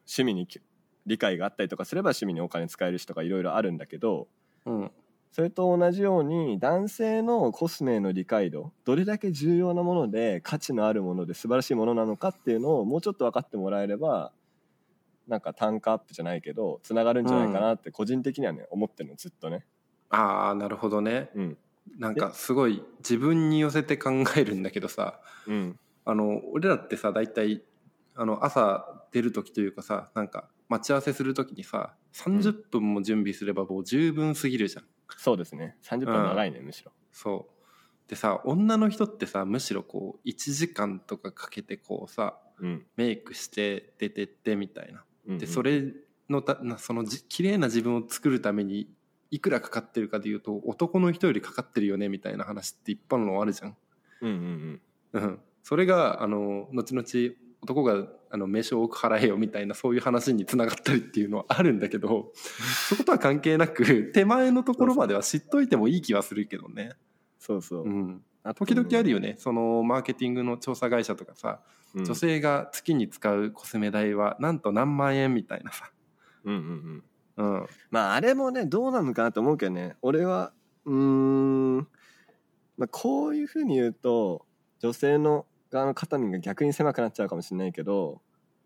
[0.00, 0.60] 趣味にき
[1.06, 4.28] 理解があったりとかすれば趣味にお金使える人がいろいろあるんだけど
[4.66, 4.90] うん。
[5.30, 14.32] それと同じように男性のコスメの理解度どれだけ重要なもので価値のあるもので素晴らしいものなのかっていうのをもうちょっと分かってもらえれば
[15.26, 19.64] なんか単価アップじゃないけどつながるんじゃないかなって個人的にはね思ってるのずっとね。
[20.12, 21.30] ああなるほどね。
[21.34, 21.58] うん。
[21.98, 25.20] なんかすごい自分に寄せて考えるんだけどさ。
[25.48, 25.78] うん。
[26.04, 27.62] あの俺らってさ大体
[28.14, 34.84] あの朝出る時というかさなんか待ち合わせする時にさ30分も準備すればもう十分すぎるじゃん。
[35.16, 35.76] そうですね。
[35.82, 36.92] 30分長いね、むしろ。
[37.10, 38.10] そう。
[38.10, 42.86] でさ女の人ってさむしろこう1時間とかかけてこうさうん。
[42.96, 45.04] メイクして出てってみたいな。
[45.26, 45.38] うんうん。
[45.38, 45.82] でそれ
[46.28, 48.88] のたなそのじ綺麗な自分を作るために
[49.32, 53.76] いくらかかってるかでいうと男の人よりかかってるよねみたいな話っていっぱいのあるじゃん。
[54.20, 54.80] うんうん
[55.14, 62.32] うん、それがあの後々男があの名称を多く払えよみたいなそういう話につながったりっていうのはあるんだけど
[62.88, 66.92] そことは関係なく手前のところまでは知っといてもいい気はするけどね。
[67.38, 69.36] そうそう、うん、あ時々あるよね。
[69.38, 71.62] そのマーケティングの調査会社とかさ、
[71.94, 72.04] うん。
[72.04, 75.90] 女性が月に使うコスメ代はなんと何万円みたいなさ。
[76.44, 76.62] うんうんう
[76.98, 77.04] ん
[77.36, 79.96] うん、まああれもねどうなのかなと思うけどね。
[80.02, 80.52] 俺は
[80.84, 81.76] うーん、
[82.76, 84.44] まあ、こういうふうに言うと
[84.80, 88.20] 女性の側の肩身が逆に狭くなっちゃうかもしれないけど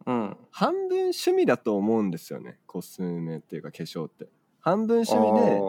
[0.07, 2.59] うん、半分趣味だと思うんですよね。
[2.66, 4.29] コスメっていうか化粧って。
[4.61, 5.61] 半分趣味で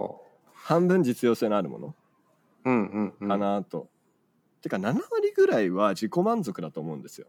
[0.54, 1.96] 半分実用性のあるもの。
[2.66, 3.90] うんうんうん、かなと、
[4.62, 7.28] てか7割ぐらいは自己満足だと思うんですよ。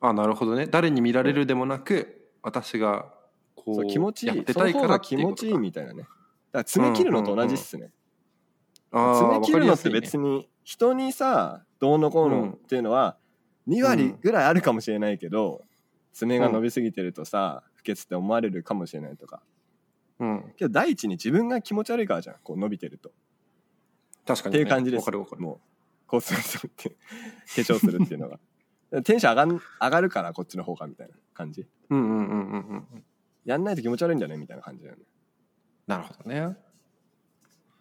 [0.00, 0.66] あなるほどね。
[0.66, 3.12] 誰に見られるでもなく私が
[3.54, 6.02] こそうう気持ちいいその方が気持ちいいみたいなね。
[6.02, 6.08] だか
[6.52, 7.92] ら爪切るのと同じっすね、
[8.90, 13.16] あー爪切るのって別に人にさどうのこうのっていうのは
[13.68, 15.64] 2割ぐらいあるかもしれないけど、
[16.12, 19.42] 爪が伸びすぎてるとさ不潔って思われるかもしれないとか。
[20.18, 23.12] うん、けど第一に自分が気持ち悪いからじゃんこう伸びてると、
[24.26, 25.00] 確かに、ね、っていう感じです。
[25.00, 25.42] わかるわかる。
[25.42, 25.60] もう
[26.06, 26.96] コスメするって 化
[27.54, 28.38] 粧するっていうのが。
[29.04, 31.66] テンション上がん上がるからこっちの方がみたいな感じ。
[31.88, 33.04] うんうんうんうんうん
[33.44, 35.02] やんないと気持ち悪いんだよねみたいな感じだよね。
[35.86, 36.56] なるほどね。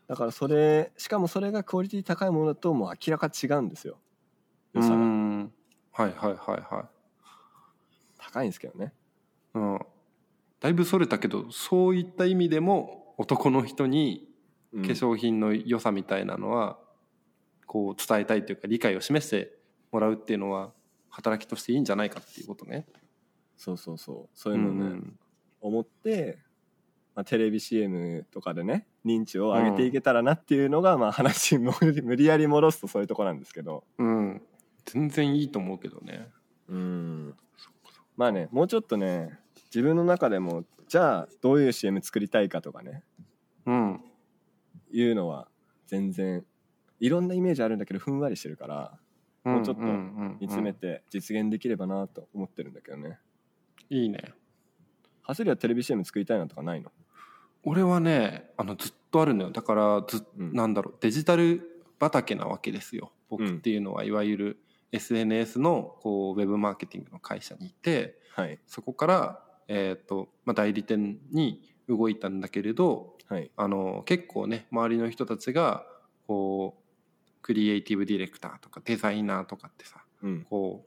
[0.07, 3.99] だからそれしかもそれがクオリティ高いものだともう明らか違うんですよ。
[4.73, 4.95] う良さが。
[4.95, 5.51] ん。
[5.93, 6.35] はいはいはい
[6.73, 6.85] はい。
[8.17, 8.93] 高いんですけどね。
[9.53, 9.79] うん。
[10.59, 14.27] だいぶそれたけどそういった意味でも男の人に
[14.73, 14.83] うん。
[14.83, 16.79] 化粧品の良さみたいなのは、
[17.65, 19.53] こう伝えたいというか理解を示して
[19.91, 20.73] もらうっていうのは
[21.09, 22.85] 働きとしていいんじゃないかっていうことね。
[23.57, 24.37] そうそうそう。
[24.37, 25.19] そういうのね、ん
[25.61, 26.39] 思って、
[27.15, 33.83] まあ、テレビ CM とかでね認知を上げていけたらなっていうのが、まあ話 無理無理やり戻すとそういうとこなんですけど。
[33.97, 34.41] うん、
[34.85, 36.29] 全然いいと思うけどね。
[36.67, 37.35] うん。
[38.17, 39.39] まあねもうちょっとね
[39.73, 43.03] 自分の中でもじゃあどういう CM 作りたいかとかね。
[43.65, 44.01] うん、
[44.91, 45.47] いうのは
[45.87, 46.45] 全然
[46.99, 48.97] いろんなイメージあるんだけどふんわりしてるから
[49.43, 49.83] もうちょっと
[50.39, 50.75] 見つめうん。
[50.75, 53.19] て実現できればなと思ってるんだけどね。
[53.89, 54.33] いいね。
[55.23, 56.91] ハスリはテレビ CM 作りたいなとかないの？
[57.63, 59.51] 俺はねあのずっとあるのよ。
[59.51, 60.53] だからず、うん。
[60.53, 60.95] なんだろう。
[60.99, 63.11] デジタル畑なわけですよ。
[63.29, 64.57] 僕うんっていうのは、いわゆる
[64.91, 68.59] SNS のこうウェブマーケティングの会社にいてはい。
[68.65, 73.51] そこから、えーとまあ、代理店に動いたんだけれどはい。
[73.55, 75.85] あの結構ね周りの人たちが
[76.27, 80.45] こうクリエイティブディレクターとかデザイナーとかってさうん。
[80.49, 80.85] こ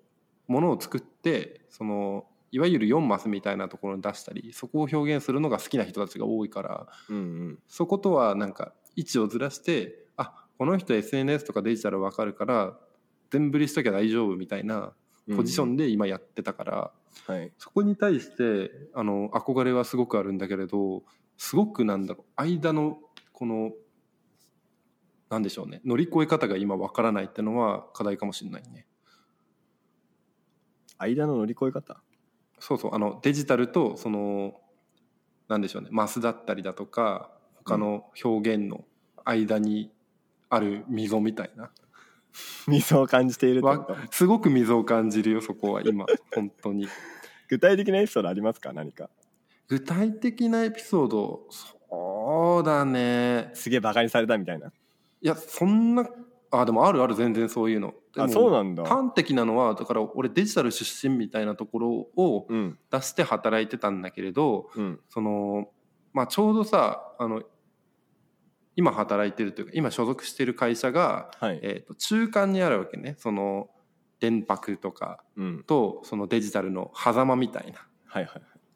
[0.49, 7.59] うものを作ってそのいわゆる4マスみたいなところに出したりそこを表現するのが好きな人たちが多いからうんうん。
[7.67, 12.79] そことはなんか位置をずらしてあこの人 SNS とかデジタル分かるから
[13.31, 14.93] 全振りしときゃ大丈夫みたいな
[15.35, 16.93] ポジションで今やってたから、
[17.27, 17.53] はい。
[17.59, 21.03] そこに対してあの憧れはすごくあるんだけれど
[21.37, 22.99] すごくなんだろう間の
[23.33, 23.73] この
[25.31, 28.87] なんでしょうね乗り越え方が今分からないってのは課題かもしれないね。
[30.99, 32.01] 間の乗り越え方？
[32.67, 34.55] そうそうあのデジタルとその
[35.49, 38.87] なんでしょうねマスだったりだとか他の表現の
[39.23, 39.93] 間に
[40.49, 41.71] ある溝みたいな、
[42.67, 46.89] 溝を感じているってこわとすごく溝を感じるよそこは今本当に。
[47.49, 48.73] 具体的なエピソードありますか？
[48.73, 49.11] 何か。
[49.69, 53.51] 具体的なエピソードそうだね。
[53.53, 54.69] すげえバカにされたみたいな。
[54.69, 54.73] い
[55.21, 56.09] やそんな
[56.61, 57.95] あでもあるある全然そういうの。
[58.17, 58.85] あそうなんだ。
[58.85, 62.79] 端的なのはだから俺デジタル出身みたいなところをうん。
[62.91, 65.01] 出して働いてたんだけれど、うん。
[65.09, 65.69] その
[66.13, 67.43] まあちょうどさあの
[68.77, 71.61] 今働いてるというか今所属してる会社が、はい。
[71.63, 73.17] えー、と中間にあるわけね。
[73.19, 73.69] その
[74.21, 75.65] 電白とかうん。
[75.65, 77.87] とそのデジタルの狭間みたいな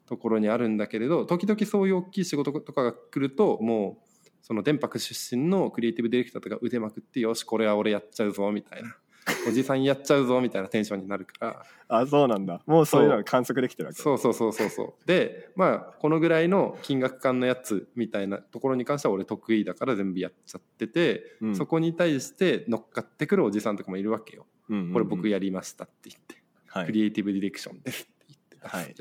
[0.05, 4.08] ところにあるんだけれど時々そういう大きい仕事とかが来るともう
[4.41, 8.95] その電白出身のクリエイティブディレクターとか腕まくってよしこれは俺やっちゃうぞみたいな。
[9.47, 11.63] おじさんやっちゃうぞみたいなテンションになるから。
[11.87, 12.61] あそうなんだ。
[12.65, 14.01] もうそういうのが観測できてるわけ。
[14.01, 21.55] そうそうそうそうそうでまあこのぐらいの金額感のやつみたいなところに関しては俺得意だから全部やっちゃってて、うん。
[21.55, 24.93] そこに対して乗っかってくるおじさんとかもいるわけよ、うんうんうん。
[24.93, 26.85] これ僕やりましたって言って、はい。
[26.85, 28.95] クリエイティブディレクションですって言ってはい。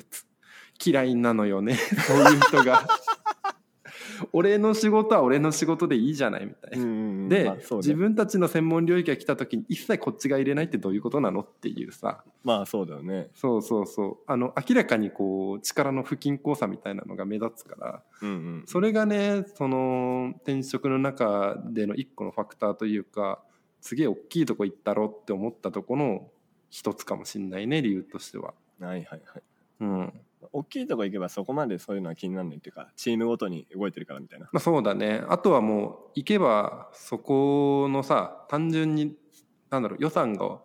[0.84, 1.74] 嫌いなのよね。
[2.07, 2.86] そういう人が
[4.32, 7.62] 俺の仕事は俺の仕事でいいじゃないみたいな、で、まあね。
[7.78, 12.24] 自分たちの専門領域が来た時に一切こっちが入れないってどういうことなのっていうさ。
[12.44, 13.28] まあそうだよね。
[13.34, 14.16] そうそうそう。
[14.26, 18.02] あの明らかにこう力の不均衡さみたいなのが目立つから。
[18.22, 23.40] うんうんそれがねその転職の中での一個のファクターというか
[23.80, 26.28] すげえ大きいとこ行ったろって思ったとこの
[26.70, 28.54] 一つかもしんないね理由としては。
[28.80, 29.42] はいはいはい
[29.80, 30.20] うん
[30.53, 34.49] 大きいとこ行けばそこまでそういうのは気にならないっていうかチームごとに動いてるからみたいな。
[34.53, 35.22] まあ、そうだね。
[35.28, 39.16] あとはもう行けばそこのさ単純に
[39.70, 40.61] なんだろう予算が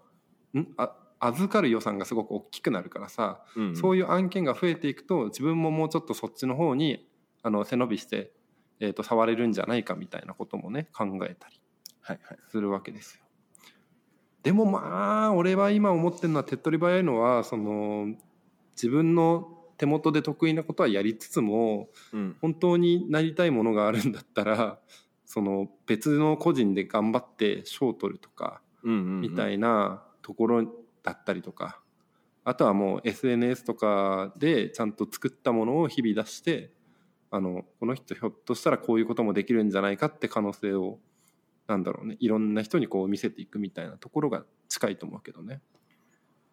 [0.54, 0.68] ん？
[0.78, 3.76] あ預かる予算がすごく大きくなるからさ、うんうん。
[3.76, 7.08] そういう案件が増えていくと自分ももうちょっとそっちの方に
[7.42, 8.34] あの背伸びして、
[8.80, 11.62] えー、と触れるんじゃないかみたいなこともね考えたり
[12.02, 12.38] はいはい。
[12.52, 13.24] するわけですよ。
[14.44, 18.08] でもまあ俺は今思ってるのは手っ取り早いのはその
[18.76, 24.80] 自分の手元で得意なことはやりつつもうん本当になりたいものがあるんだったら
[25.26, 30.64] その別の個人で頑張って賞を取るとかみたいなところ
[31.04, 31.82] だったりとか、
[32.46, 36.72] あとはもう SNS とかでちゃんと作ったものを日々出して
[37.30, 41.00] あのこの人ひょっとしたらこういうこともできるんじゃないかって可能性を
[41.68, 45.60] なんだろうねいろんな人にこう見せていくみたいなところが近いと思うけどね。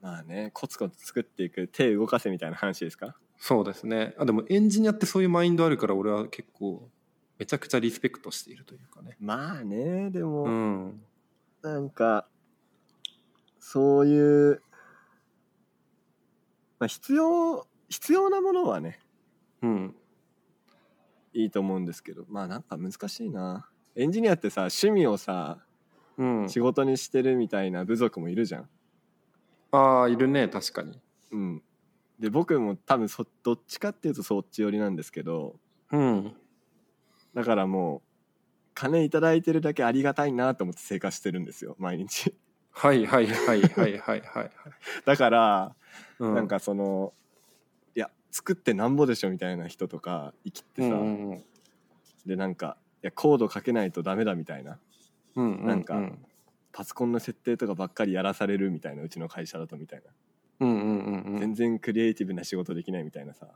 [0.00, 3.16] まあねコツコツ作っていく手動かせみたいな話ですか？
[3.38, 4.14] そうですね。
[4.18, 6.88] あでもエンジニアってそういうマインドあるから俺は結構
[7.38, 9.16] めちゃくちゃリスペクトしているというかね。
[9.20, 11.02] まあねでも、うん。
[11.62, 12.26] なんか
[13.58, 14.62] そういう、
[16.78, 19.00] まあ、必要必要なものはね
[19.62, 19.94] うん。
[21.32, 23.68] いいと思うんですけどまあなんか難しいな。
[23.96, 25.58] エンジニアってさ趣味をさ
[26.18, 28.68] うん、仕事にしてるみたいな部族もいるじゃん
[29.72, 30.98] ああいるね確かに。
[31.32, 31.62] うん。
[32.18, 35.56] で僕も多分そどっちかっていうとそっち寄りなんですけど
[35.90, 36.32] うん。
[37.34, 38.02] だからもう
[38.74, 42.34] 金いただいてるだけありがたいなと思って生活してるんですよ毎日。
[42.72, 44.20] はいはいはいはいはいはい。
[44.22, 44.50] はい、
[45.04, 45.76] だから
[46.18, 47.12] うなんかその
[47.94, 51.44] いや作ってなんぼでしょみたいな人とか生きてさ、うんうん
[52.26, 54.78] でなんかいやコードかけないとダメだみたいな。
[55.36, 55.66] うんうん。
[55.66, 55.94] なんか
[56.72, 60.10] パソコンの設定とかばっかりやらされるみたいなうちの会社だとみたいな、
[60.60, 61.40] うんうんうんうん。
[61.40, 63.48] 全然クリエイティブな仕事できないみたいなさ、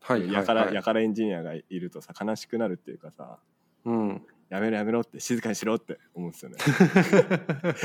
[0.00, 3.38] はいはいやからはいやからエンジニアがいるとさ悲しくなるっていうかさ
[3.84, 4.22] うん。
[4.48, 6.56] やめろやめろって静かにしろって思うんですよね。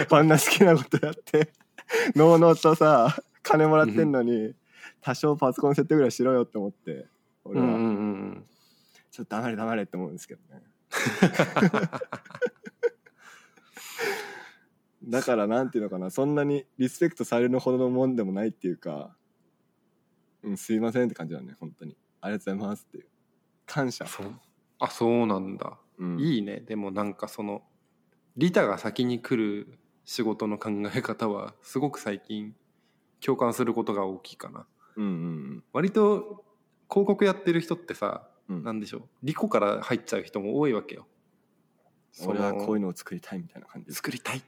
[0.08, 1.52] こんな好きなことやって。
[2.16, 4.54] のうのうとさ金もらってんのに
[5.02, 7.08] 多少パソコン設定ぐらいしろよって思って
[7.44, 7.66] 俺は。
[7.66, 7.90] うんうんうんう
[8.40, 8.46] ん。
[9.12, 10.62] ちょっと黙れ黙れって思うんですけどね
[15.04, 19.16] だからなんていうのかなそんなにリスペクトされるほどのもんでもないっていうか
[20.43, 21.95] うんすいませんって感じだね本当に。
[22.22, 23.06] ありがとうございますっていう。
[23.66, 24.06] 感謝。
[24.06, 24.39] そう。
[24.80, 26.20] あそうなんだ、うん。
[26.20, 26.60] いいね。
[26.60, 27.64] でもなんかその
[28.38, 32.56] 利他が先に来る仕事の考え方はすごく最近
[33.24, 34.66] 共感することが大きいかな。
[34.97, 36.43] うんうん割と
[36.89, 38.64] 広告やってる人ってさ、うん。
[38.64, 39.02] なんでしょう。
[39.24, 41.08] 利己から入っちゃう人も多いわけよ。
[42.26, 44.41] 俺はこういうののを作りたいみたいな感じ作りたい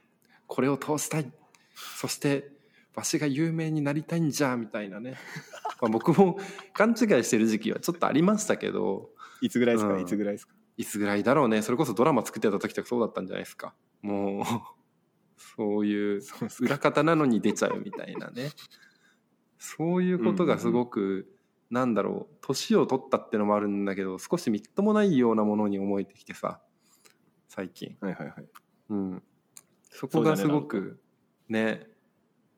[0.46, 1.32] これを通したい。
[1.74, 2.50] そして
[2.94, 5.16] わしが有名になりたいんじゃみたいなね。
[5.80, 6.38] まあ僕も
[6.72, 10.02] 勘違いしてる時期はちょっとありましたけどいつぐらいですか、うん。
[10.02, 10.54] いつぐらいですか？
[10.76, 11.62] いつぐらいだろうね。
[11.62, 13.74] それこそドラマ作ってた時とかそうだったんじゃないですか。
[14.02, 14.44] もう
[15.36, 16.20] そういう
[16.60, 18.50] 裏方なのに出ちゃうみたいなね。
[19.58, 21.32] そういうことがすごく、
[21.70, 26.60] なんだろう年を取ったってのもあるんだけど少しみっともないようなものに思えてきてさ
[27.48, 28.46] 最近、はいはいはい。
[28.90, 29.22] うん、
[29.94, 30.98] そこがすごく
[31.48, 31.86] ね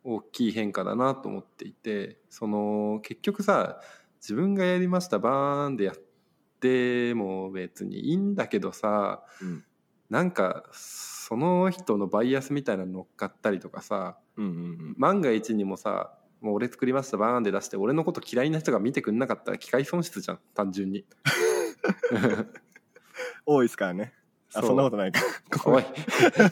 [0.03, 3.80] 大きい変化だなと思っていてその結局さ
[4.20, 5.97] 自分がやりましたバーンでやっ
[6.61, 9.64] ても別にいいんだけどさうん。
[10.09, 21.05] なんかその人のバイアスみたいなの乗っかったりとかさうんうん万が一にもさもう俺作りましたバーンで出して俺のこと嫌いな人が見てくんなかったら機械損失じゃん単純に。
[23.47, 24.12] 多いですからね
[24.55, 25.20] あそんなことないか。
[25.66, 25.84] おい。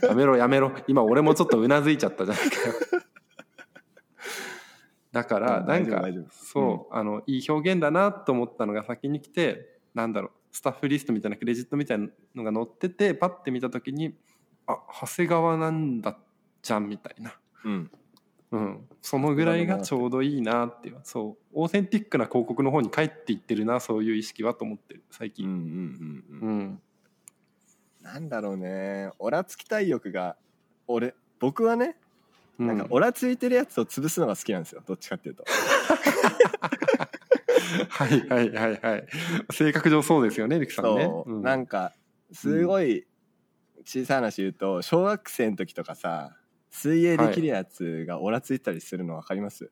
[0.03, 0.73] やめろやめろ。
[0.87, 3.05] 今俺もちょっとうなずいちゃったじゃないかよ
[5.15, 14.17] だからうんなんかそう、あのいい表現だなと思ったのが先に来てなんだろうスタッフリストみたいなクレジットみたいなのが載っててパッて見た時に
[14.67, 16.19] あ長谷川なんだ
[16.63, 17.91] じゃんみたいな、うん。
[18.51, 26.49] うん、そのぐらいがちょうどいいなっていうそうオーセンティックな広告の方に帰っていってるなそういう意識はと思ってる最近、うんうんうんうん。
[26.49, 26.81] うん
[28.05, 29.11] なんだろうね。
[29.19, 30.37] オラつきたい欲が
[30.87, 31.97] 俺僕はね
[32.59, 32.67] うん。
[32.67, 34.83] なんかオラついてるやつを潰すのが好きなんですよ。
[34.87, 35.45] どっちかっていうと。
[37.89, 39.07] はいはいはいはい。
[39.51, 41.05] 性格上そうですよねリクさんね。
[41.05, 41.43] そう、うん。
[41.43, 41.95] なんか
[42.31, 43.07] すごい
[43.87, 46.37] 小さい話言うと小学生の時とかさ
[46.71, 49.71] 水泳できるやつがオラついたりするの分かります、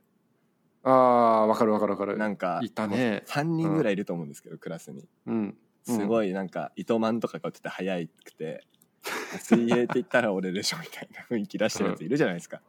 [0.84, 2.16] ああわかるわかるわかる。
[2.16, 3.24] なんかいたね。
[3.26, 5.06] 3人ぐらいいると思うんですけど、クラスに。
[5.26, 8.64] うんすごいなんか糸満とかがってて速くて
[9.40, 12.60] 水泳って言ったら俺でしょみたいな雰囲気出してるやついるじゃないですか,、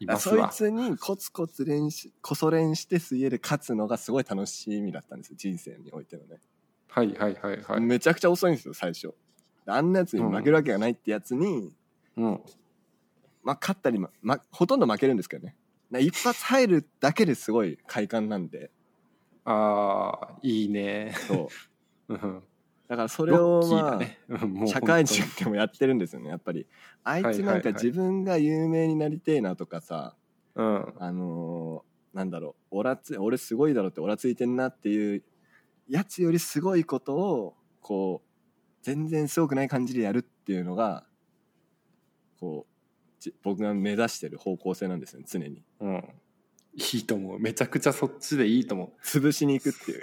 [0.00, 0.52] いますわ。
[0.52, 6.40] そいつにコツコツ練習こそ練して水泳で勝つのがすごい楽しみだったんですよ人生においてのね、
[6.88, 7.80] はいはいはいはい。
[7.80, 9.14] めちゃくちゃ遅いんですよ最初。
[9.66, 11.74] あんなやつに負けるわけがないってやつに、
[12.16, 12.40] うん。
[13.42, 15.56] まあ、勝ったり、まま、ほとんど負けるんですけどね。
[15.90, 18.70] な一発入るだけですごい快感なんで。
[19.44, 21.14] ああいいね。
[21.26, 21.38] そう。
[21.38, 21.48] うん
[22.08, 26.66] だからそれロをまあ、社会人でもやってるんですよねやっぱり。
[27.02, 30.14] あいつなんか自分が有名になりてえなとかさ、
[30.54, 30.94] うん。
[30.98, 35.22] あのーなんだろうオラつ俺すごいだろってオラついてんなっていう
[35.86, 38.28] やつよりすごいことをこう
[38.82, 41.04] 全然すごくない感じでやるっていうのが
[42.40, 45.62] こうじ僕が目指してる方向性なんですよね常に。
[45.80, 46.04] うん。
[46.72, 47.38] いいと思う。
[47.38, 50.02] めちゃくちゃそっちでいいと思潰しに行くっていう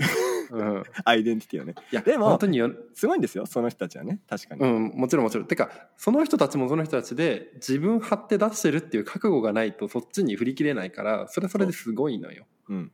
[0.54, 0.84] ううん。
[1.04, 1.76] アイデンティティをね。
[1.92, 2.72] いやでも本当によ。
[2.94, 4.22] すごいんですよその人たちはね。
[4.30, 5.48] 確かに、うん、もちろんもちろん。
[5.48, 12.46] てか、その人たちもその人たちで自分張って出してるっていう覚悟がないとそっちに振り切れないから、それはそれですごいのよ。
[12.70, 12.92] うん。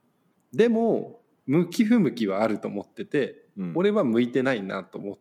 [0.54, 5.18] でも、向き不向きはあると思ってて、うん、俺は向いてないなと思っ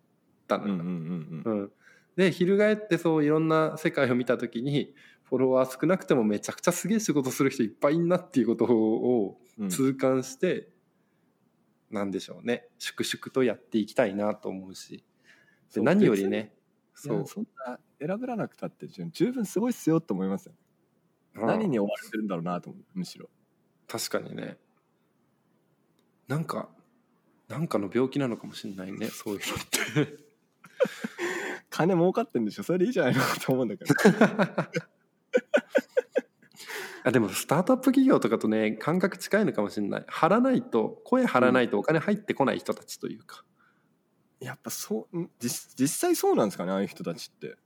[0.47, 0.75] たのよ。
[0.75, 1.61] うんうんうんうん。
[1.61, 1.73] うん。
[2.17, 9.69] で、翻ってそういろんな世界を見た時に、フォロワー少なくてもめちゃくちゃすげえ仕事する人いっぱいいんなっていうことをうん。
[9.69, 10.69] 痛感して、
[11.91, 12.69] なんでしょうね。
[12.79, 15.05] 粛々とやっていきたいなと思うし。
[15.75, 16.55] で何よりね
[16.95, 17.27] そう。
[17.27, 20.53] そんな選らなくたって十分すごいっすよと思いますよ、
[21.35, 23.29] うん何に追われてるんだろうなと思うむしろ。
[23.87, 24.59] 確かにね。
[26.27, 26.69] なんか
[27.49, 29.07] なんかの病気なのかもしれないね。
[29.07, 30.19] そういうのって。
[31.71, 32.63] 金儲かってんでしょ。
[32.63, 33.95] それでいいじゃないのと思うんだけど
[37.05, 40.05] あでもスタートアップ企業とかとね感覚近いのかもしれない。
[40.07, 43.45] 張らないと声張らないとお金入ってこない人たちというか、
[44.41, 47.57] やっぱそうん実実際そうなんですかねああいう人たちって。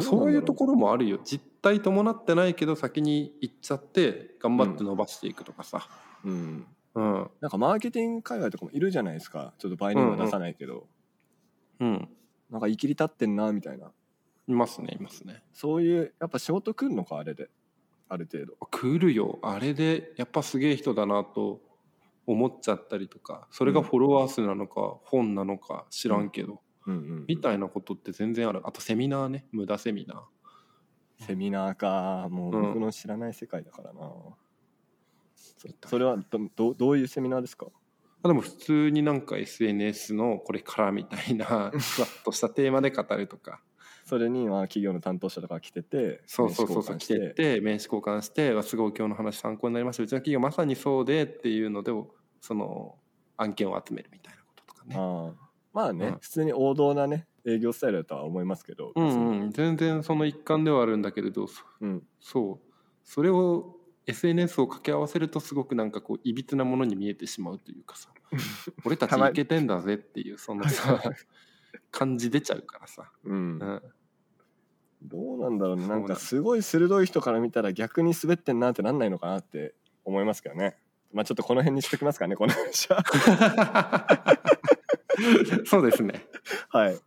[0.00, 1.18] そういうところろもあるよ。
[1.22, 5.86] 実態伴ってないけど先に行っちゃって頑張って伸ばしていくとかさ、
[6.24, 6.66] うん。
[6.94, 7.30] うん。
[7.40, 9.52] なんかマーケティング界隈とかもいるじゃないですか。
[9.58, 10.86] ちょっと倍には出さないけど、
[11.80, 12.08] うん、
[12.50, 13.92] なんか生きり立ってんなみたいな。
[14.48, 15.42] いますねいますね。
[15.52, 17.50] そういうやっぱ仕事来るのかあれで
[18.12, 18.54] ある程度。
[18.66, 19.38] 来るよ。
[19.42, 21.60] あれでやっぱすげえ人だなと
[22.26, 26.94] 思っちゃったりとかそれがフォロワー数なのか本なのか知らんけど、うん。
[26.94, 28.60] うんみたいなことって全然ある。
[28.64, 29.46] あとセミナーね。
[29.52, 31.24] 無駄セミナー。
[31.26, 32.28] セミナーか。
[32.30, 32.62] もううん。
[32.62, 34.00] 僕の知らない世界だからな、
[35.36, 35.88] そみたいな。
[35.88, 37.66] それはどどどういうセミナーですか？
[38.24, 43.60] あでも普通になんか SNS のこれからみたいなふわっとしたテーマで語るとか
[44.06, 51.92] それにまあ企業の担当者とかが来ててそうそうそうそう来てて名刺交換して「わすごい今日の話参考になりましたうちの企業まさにそうで」っていうので
[52.40, 52.96] その
[53.36, 54.96] 案件を集めるみたいなこととかね。
[54.96, 55.48] ああ。
[55.72, 56.18] まあね、うん。
[56.20, 62.06] 普通に王道なね営業スタイルだとは思いますけど、うんうん、全然その一環ではあるんだけれどそうん。
[62.20, 62.72] そう。
[63.04, 63.76] それを
[64.06, 68.10] SNS を掛け合わせるとすごくなんかこういびつなものに見えてしまうというかさ。
[68.84, 71.00] 俺たちいけてんだぜっていうそのさ
[71.90, 73.34] 感じ出ちゃうからさ、うん。
[73.34, 73.82] うん、
[75.02, 75.86] どうなんだろうね。
[75.86, 80.76] なんかすごい鋭い人から見たら逆に滑ってんなってなんないのかなって思いますけどね。
[81.12, 83.04] まあちょっとこの辺にしときますかねこの話は。
[85.66, 86.26] そうですね。
[86.70, 86.98] はい。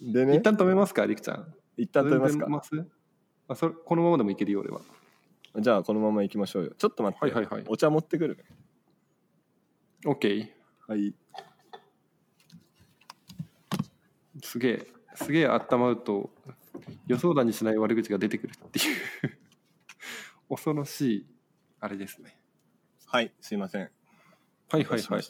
[0.00, 0.36] でね。
[0.36, 1.54] 一旦止めますかりくちゃん。
[1.76, 2.46] 一旦止めますか。
[3.48, 4.80] あそれこのままでもいけるよ俺は。
[5.58, 6.72] じゃあこのまま行きましょうよ。
[6.78, 7.64] ちょっと待って、はいはいはい。
[7.68, 8.36] お茶持ってくる。
[8.36, 8.44] ね
[10.04, 10.48] OK
[10.86, 11.12] はい
[14.42, 16.30] すげえすげえ温まると
[17.06, 18.96] 予想だにしない悪口が出てくるっていう。
[20.48, 21.26] 恐ろしい
[21.80, 22.38] あれですね。
[23.06, 23.90] はいすいません。
[24.70, 25.22] はいはいはい。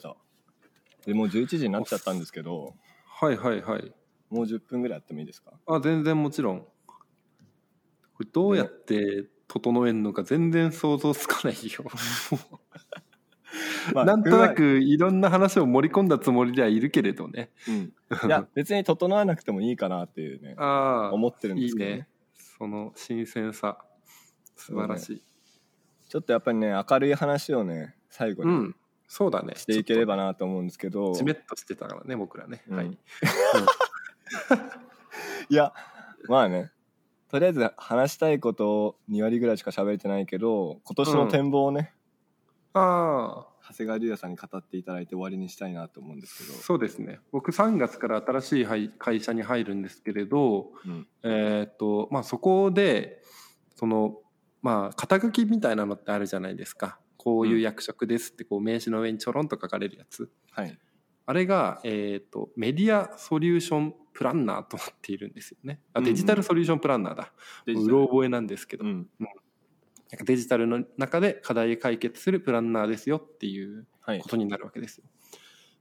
[1.05, 3.93] でもう11時になっちゃったんですけどはいはいはい。
[4.29, 5.53] もう10分ぐらいやってもいいですか？
[5.65, 6.61] あ全然もちろん。
[6.61, 11.85] これどうやって整えるのか全然想像つかないよ
[13.93, 14.97] まあ なんとなくい。
[14.97, 17.51] ろんな話を盛り込んだつもりではいるけれどね。
[17.67, 17.93] うん。
[18.27, 21.97] いや別に整わなくてもいいかなっていうね ああ思ってるんですけどね。
[21.97, 22.07] ね。
[22.33, 23.79] その新鮮さ。
[24.55, 25.23] 素晴らしい。
[26.09, 28.75] ちょっとやっぱりね明るい話をね最後にうん。
[29.07, 29.55] そうだね。
[29.55, 32.97] していければななと思うんですけど、じめっとしてたからね僕らね、うんはい
[35.49, 35.73] いや
[36.27, 36.71] まあね
[37.29, 41.93] とりあえず話したいことを2割ぐらいしか喋れてないけど今年の展望をね、
[42.73, 46.57] ああ長谷川龍也さんに語っていただいて終わりにしたいなと思うんですけど。
[46.57, 47.19] そうですね。
[47.31, 51.07] 僕3月から新しいはい会社に入るんですけれど、うん。
[51.23, 53.21] えーっとまあそこで
[53.75, 54.17] その
[54.61, 56.99] まあ肩書きみたいなのってあるじゃないですか。
[57.17, 60.31] こういう役職ですってこう名刺の上にちょろんと書かれるやつ。
[60.51, 60.77] はい。
[61.25, 65.79] あれが、えーっとメディアソリューションプランナーとなっているんですよね。
[65.93, 67.31] あデジタルソリューションプランナーだ、
[67.65, 67.97] デジタル。
[67.97, 69.07] うろ覚えなんですけど、うん
[70.11, 74.19] なんかデジタルの中で課題解決するプランナーですよっていうはい。
[74.19, 75.03] ことになるわけですよ。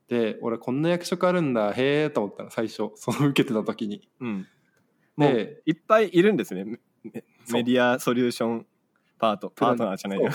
[0.09, 4.09] で俺こんな役職あるんだへえと思ったら最初その受けてた時に。
[4.20, 4.47] うん。
[5.16, 6.64] もうでいっぱいいるんですね。
[7.53, 8.66] メディアソリューション
[9.18, 10.31] パートパートナーじゃないよ。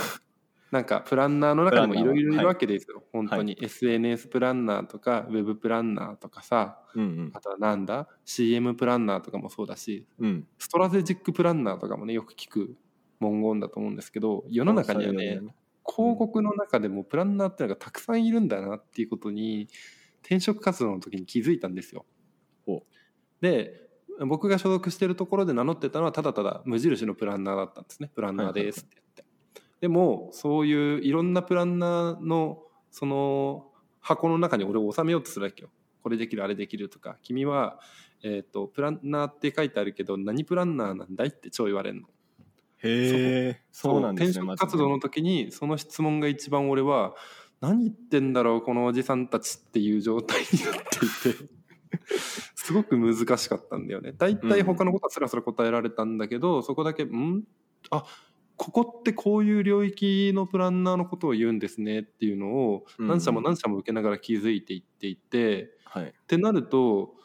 [0.72, 7.32] なんかプランナーの中でもいろいろいるわけですよ、本当に、SNS プランナーとかウェブプランナーとかさうんうん。
[7.36, 10.48] あとはなんだ？CM プランナーとかもそうだしうん。
[10.58, 12.76] ストラテジックプランナーとかもねよく聞く
[13.24, 15.42] 文言だと思うんですけど世の中にはね
[15.86, 19.68] 広告の中でもプランナーっていうのがたくさんいるんだなっていうことに
[20.22, 22.06] 転職活動の時に気づいたんですよ
[22.66, 22.84] ほ。
[23.42, 23.82] で
[24.20, 29.24] 僕が所属してるところで名乗ってたのはただただ無印のプランナーだったんですねプランナーですって言って。
[29.82, 33.68] でもそういういろんなプランナーのその
[34.00, 35.70] 箱の中に俺を収めようとするわけよ。
[36.04, 37.80] これできるあれできるとか君は、
[38.22, 42.08] えー、とプランナーって書いてあるけど何プランナーなんだいって超言われるの。
[42.84, 44.02] へえそう。
[44.02, 47.16] なんですね転職活動の時にその質問が一番俺は
[47.62, 51.54] 何言ってんだろうこのおじさんたちっていう状態になっていて。
[52.56, 54.14] すごく難しかったんだよね。
[54.18, 57.44] 大体他のことはスラスラ答えられたんだけど、そこだけ「ん？
[57.92, 58.06] あ
[58.58, 63.08] ここってこういう領域のプランナーのことを言うんですね」っていうのをうん。
[63.08, 66.06] 何社も何社も受けながら気づいていっていて、はい。
[66.10, 67.16] ってなると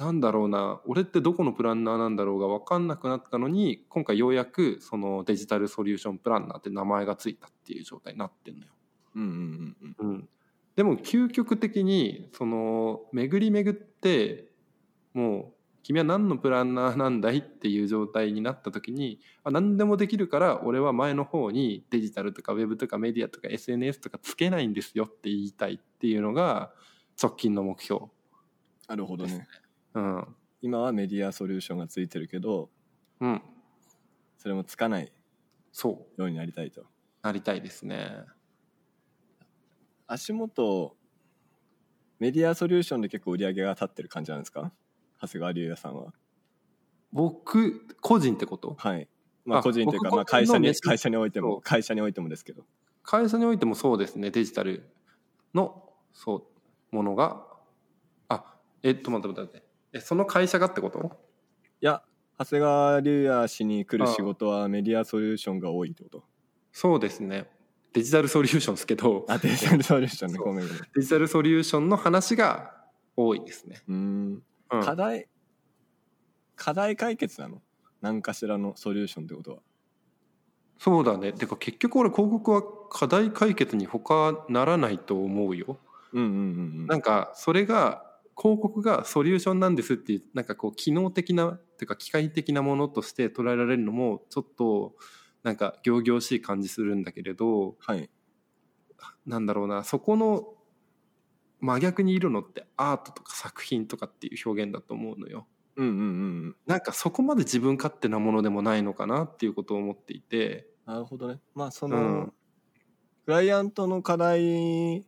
[0.00, 8.72] なんだろうな俺ってどこのプランナーなんだろうが分かんなくなったのに今回ようやくそのデジタルソリューションプランナーって名前がついたっていう状態になってんのよ。
[9.14, 10.28] うんうんうんうんうん、
[10.74, 14.48] でも究極的にその巡り巡って
[15.12, 26.70] もう君は何のプランナーなんだいっていう状態になった時にあ何でもできるから俺は前の方にデジタルとかウェブとかメディアとか SNS とかつけないんですよって言いたいっていうのが
[27.22, 28.06] 直近の目標。
[28.88, 29.46] なるほどね
[29.94, 30.36] うん。
[30.62, 32.68] 今はメディアソリューションがついてるけど
[33.20, 33.42] うん、
[34.38, 35.12] それもつかない
[35.72, 36.20] そう。
[36.20, 36.84] ようになりたいと。
[37.22, 38.24] なりたいですね。
[40.06, 40.96] 足元
[42.18, 44.72] メディアソリューションで結構売り上げが立ってる感じなんですか？
[45.20, 46.12] 長谷川龍也さんは。
[47.12, 48.74] 僕個人ってこと？
[48.78, 49.08] はい。
[49.44, 51.48] まああ個人というか、僕まあ、会社に会社においてそう。
[51.48, 52.64] も会社においてもですけど。
[53.02, 54.30] 会社においてもそうですね。
[54.30, 54.90] デジタル
[55.54, 56.48] のそ
[56.92, 57.46] うものが
[58.28, 61.18] あえっと待って待って待ってえその会社がってこと？
[61.80, 62.02] いや
[62.38, 66.24] 長谷川龍也氏に来る仕事はメディアソリューションが多いってこと？
[66.72, 67.48] そうですね。
[67.92, 69.26] デジタルソリューションですけど。
[69.28, 70.38] あデジタルソリューションね。
[70.38, 70.82] ごめんごめん。
[70.94, 72.72] デジタルソリューションの話が
[73.16, 74.42] 多いですね、うーん。
[74.72, 75.28] うん、課題
[76.54, 77.60] 課題解決なの？
[78.00, 79.58] 何かしらのソリューションってことは。
[80.78, 81.32] そうだね。
[81.32, 85.78] てか結局俺広告は課題解決に他ならないと思うよ。
[86.12, 86.40] うんうんうんう
[86.84, 86.86] ん。
[86.86, 88.09] なんかそれが
[88.40, 94.94] 広告がソリューションなんですっていうなんかこう機能的なっていうか機械的なものとして捉えられるのもちょっと
[95.42, 98.08] なんか仰々しい感じするんだけれどはい。
[99.26, 100.54] なんだろうなそこの
[101.60, 105.46] 真逆にいるのってアートとか作品とかっていう表現だと思うのよ。
[105.76, 106.06] うんうんうんう
[106.48, 106.56] ん。
[106.66, 110.66] なんかそこまで自分勝手なものでもないのかなっていうことを思っていて。
[110.86, 111.40] なるほどね。
[111.54, 112.32] まあその、うん。
[113.26, 115.04] クライアントの課題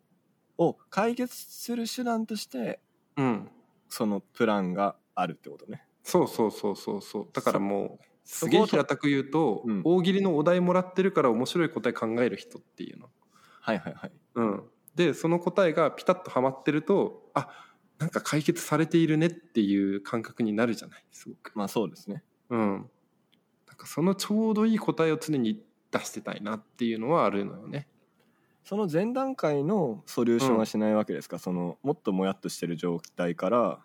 [0.58, 2.80] を解決する手段として
[3.16, 3.50] うん。
[3.88, 5.84] そのプランがあるってことね。
[6.02, 7.28] そうそうそうそうそう。
[7.32, 9.82] だからもうすげえ平たく言うと、うん。
[9.84, 13.10] 大喜利のお題もらってるから面白い答え考える人っていうの。
[13.60, 14.12] はいはいはい。
[14.34, 14.62] うん、
[14.94, 17.48] でその答えがピタッとはまってるとあ
[17.98, 21.52] なんか解決されているねっていう感覚になるじゃないすごく。
[21.54, 22.24] まあそうですね。
[22.50, 22.90] うん、
[23.68, 27.88] なんかそのちょうどいい答えを常に出してたいなっていうのはあるのよね。
[28.64, 33.84] その前段階のソリューションはしないわけですか、そのもっともやっとしてる状態から。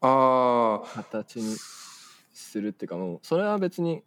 [0.00, 1.56] ああ形に
[2.32, 4.04] するっていうかもうそれは別に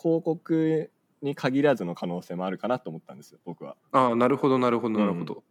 [0.00, 3.76] 広告に限らずの可能性もあるかなと思ったんですよ僕は。
[3.90, 5.42] あーなるほどなるほどなるほど。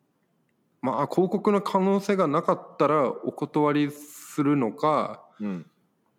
[0.82, 5.70] まあ広告の可能性がなかったらお断りするのかうん。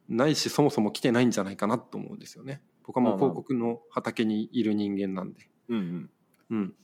[0.09, 2.63] ないしそもそも来てないんじゃないかなと思うんですよね。
[2.85, 5.49] 僕はもう広告の畑にいる人間なんで。
[5.69, 6.11] うんうん。
[6.51, 6.75] うん。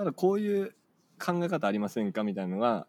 [0.00, 0.74] ただこういう
[1.22, 2.86] 考え方ありませんかみたいなのが、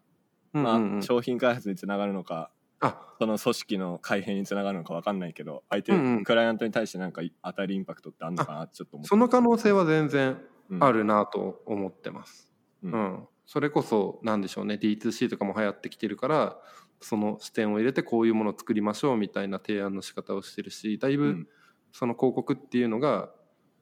[0.54, 2.50] まあ、商品開発につながるのか
[2.80, 3.14] あ。
[3.18, 6.24] その組織の改変につながるのか分かんないけど相手、うんうん。
[6.24, 9.08] クライアントに対してなんか当たりインパクトってあるのかなちょっと思って。
[9.08, 10.38] その可能性は全然
[10.70, 12.50] うんあるなと思ってます。
[12.82, 12.94] ううん。
[12.94, 13.28] ん。
[13.44, 16.56] それこそなんでしょうね D2C とかも流行ってきてるから
[17.02, 21.48] その視点を入れてこういうものを作りましょうみたいな提案の仕方をしてるしだいうぶん。
[21.92, 23.28] その広告っていうのが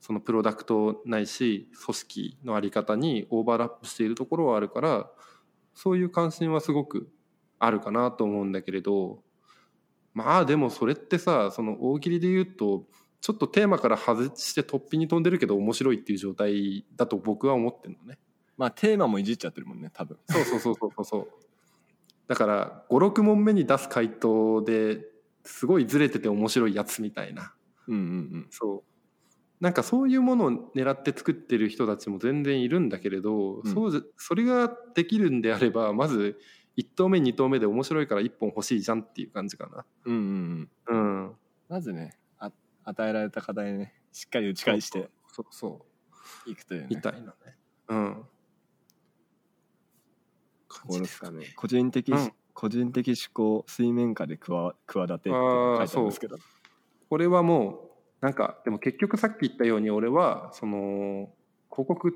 [0.00, 5.10] そのプロダクトないし組織の在り方にオーバーラップしているところはあるから
[5.74, 7.10] そういう関心はすごく
[7.58, 9.22] あるかなと思うんだけれど
[10.14, 12.84] まあでもそれってさその大喜利で言うと
[13.20, 18.18] ちょっとテーマから外して突飛に飛んでるけど面白いっていう状態だと僕は思ってるのね。
[18.56, 21.28] まあテーマもいじっちゃってるもんね多分そうそうそうそうそうそう。
[22.28, 25.04] だから56問目に出す回答で
[25.44, 27.52] すごいずれてて面白いやつみたいな。
[27.86, 28.04] うんうんう
[28.38, 28.89] んそう
[29.60, 33.72] なんかそういうものを狙って作ってる人たちも全然いるんだけれど、うん。
[33.72, 36.38] そうじそれができるんであればまず
[36.78, 39.84] 1投目2投目で面白いから1本欲しいじゃんっていう感じかな。
[40.06, 41.20] うんうんうん。
[41.22, 41.36] うん、
[41.68, 42.50] まずねあ
[42.84, 45.86] 与えられた課題ねしっかり打ち返してそうそ
[46.46, 46.50] う。
[46.50, 46.86] いくというね。
[46.90, 47.34] みたいなね。
[47.88, 48.26] うん。
[50.68, 51.52] これですかね。
[51.56, 52.32] 個人的、うん。
[52.54, 56.36] 個人的思考水面下でくわ企てって書いてあるんですけど。
[57.08, 57.89] これはもう
[58.20, 61.30] なんかでも結局さっき言ったように俺はその
[61.70, 62.14] 広告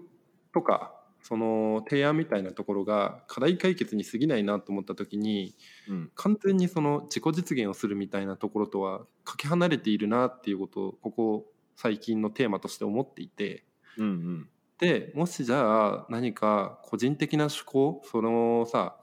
[0.53, 5.55] とかその提案みたいなところが課題解決に過ぎないなと思った時に
[5.89, 6.11] うん。
[6.15, 11.47] 完全にその自己実現をするみたいなところとはかけ離れているなっていうことをここ
[11.77, 13.65] 最近のテーマとして思っていて。
[13.97, 14.49] うんうん。
[14.79, 18.97] でもしじゃあ何か個人的な趣向そのさ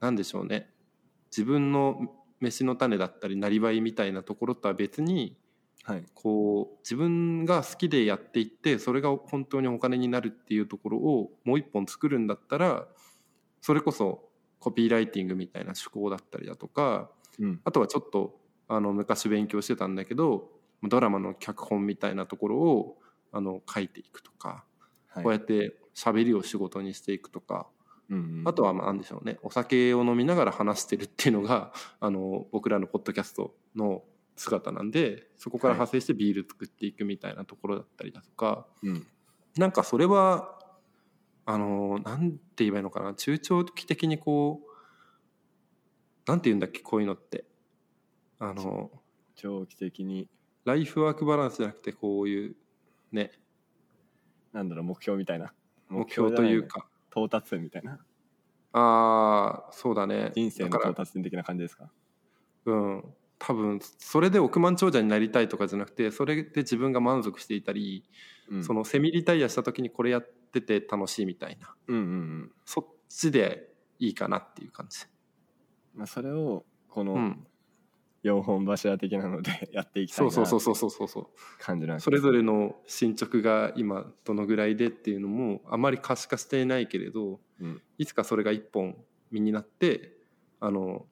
[0.00, 0.70] 何でしょうね。
[1.32, 5.36] 自分の飯の種だったりなりわいみたいなところとは別に
[5.84, 6.04] はい。
[6.14, 12.86] こう自分が好きでやっていってそれが本当にお金になるっていうところをもう一本作るんだったら
[13.62, 14.28] それこそ
[14.60, 17.60] コピーライティングみたいな趣向だったりだとかうん。
[17.64, 20.50] あとはちょっとあの昔勉強してたんだけど
[20.82, 22.98] ドラマの脚本みたいなところを
[23.32, 24.64] あの書いていくとか、
[25.08, 25.24] はい。
[25.24, 27.66] こうやって喋りを仕事にしていくとか
[28.10, 28.42] うんうん。
[28.46, 29.38] あとはまあ何でしょうね。
[29.42, 34.02] お酒を飲みながら話してるっていうのがあの僕らのポッドキャストの
[34.38, 39.06] 姿なんでそこから派生してビール作っていくみたいなところだったりだとか、うん。
[39.56, 40.58] なんかそれは
[41.44, 47.44] あのなんて言えばいいのかな中長期的にこうなんて言うんだっけこういうのって。
[48.38, 48.90] あの
[49.34, 50.28] 長期的に。
[50.64, 52.56] ライフワークバランスじゃなくてこういう
[53.10, 53.32] ね。
[54.52, 55.54] なんだろう目標みたいな。
[55.88, 56.86] 目標というか。
[57.10, 57.98] 到達点みたいな。
[58.74, 60.30] ああそうだね。
[60.34, 61.90] 人生の到達点的な感じですか？
[62.66, 63.04] うん
[63.38, 68.04] 多分それで億万長者になりたいとかじゃなくてそれで自分が満足していたり、
[68.50, 68.64] うん。
[68.64, 71.74] そのセミリタイアした時にこれやってて楽しいみたいな。
[71.86, 72.06] うんうんう
[72.44, 72.52] ん。
[72.64, 73.68] そっちで
[73.98, 75.06] いいかなっていう感じ。
[75.94, 77.46] まあそれをこのうん、
[78.24, 81.26] 4本柱的なので やっていきたいなそうそうそうそうそうそう。
[81.58, 87.82] 感じなんそれぞれの進捗が今どのぐらいでっていうのもあまり可視化していないけれどうん。
[87.98, 88.96] いつかそれが一本
[89.30, 90.16] 身になって
[90.60, 91.06] あの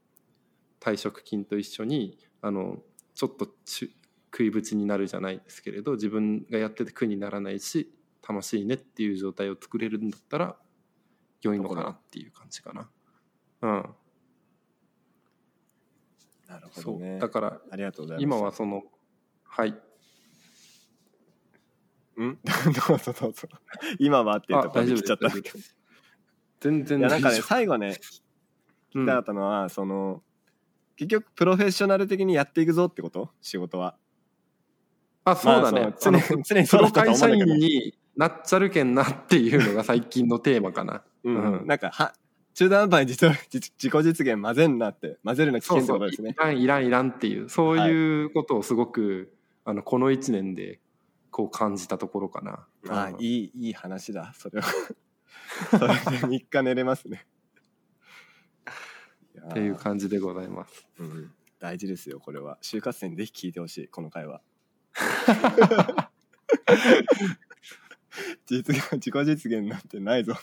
[0.86, 2.78] 退職金と一緒にあの
[3.14, 3.92] ちょっとち
[4.32, 7.92] 食いぶちになるじゃないですけれど自分がやってて苦にならないし
[8.28, 10.56] 楽しいねっていう状態を作れるんだったら
[11.42, 12.88] 良いのかなっていう感じかな。
[13.62, 13.70] うん、
[16.48, 16.98] なるほそう。
[17.00, 18.22] どねだからありがとうございます。
[18.22, 18.84] 今はその
[19.42, 19.70] はい。
[19.70, 19.74] ん？
[22.88, 23.48] どうぞどうぞ。
[23.98, 25.58] 今はっていうところに来ちゃったんだけど
[26.60, 27.98] 全然いやなんかね最後ね
[28.92, 29.04] 聞うん。
[29.04, 30.22] きたかったのは、その
[30.96, 33.30] 結局プロフェッショナル的にやっていくぞってこと？
[33.40, 33.96] 仕事は。
[35.24, 36.12] あそうだね、まあそう
[36.44, 41.02] 常にプロ会社員になっちゃるけんなっていうのが最近のテーマかな。
[41.24, 41.60] うん。
[41.60, 41.66] うん。
[41.66, 42.14] なんかは
[42.54, 46.30] 中途半端に実は自自己実現混ぜんなって混ぜるの危険ってそうそうことですね。
[46.30, 49.34] いらんいらんいらんっていうそういうことをすごく、
[49.64, 50.80] あのこの1年で
[51.30, 52.66] こう感じたところかな。
[52.88, 54.32] あうんいいいい話だ。
[54.34, 54.66] それは。
[55.70, 55.94] それで
[56.26, 57.26] 3日寝れますね
[59.40, 60.86] っていう感じでございます。
[60.98, 62.58] うん、大事ですよこれは。
[62.62, 64.40] 就活生にぜひ聞いてほしいこの会話。
[68.46, 70.40] 実現自己実現なんてないぞと。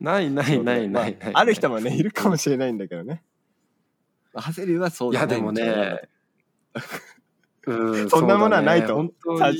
[0.00, 1.16] ないないないないない。
[1.20, 2.02] まあある人もねい。
[2.02, 3.22] るかもしれないんだけどね。
[4.34, 6.08] 焦りはそうじゃないいやでもね、
[7.66, 9.02] うんそんなものはないと。
[9.02, 9.10] ね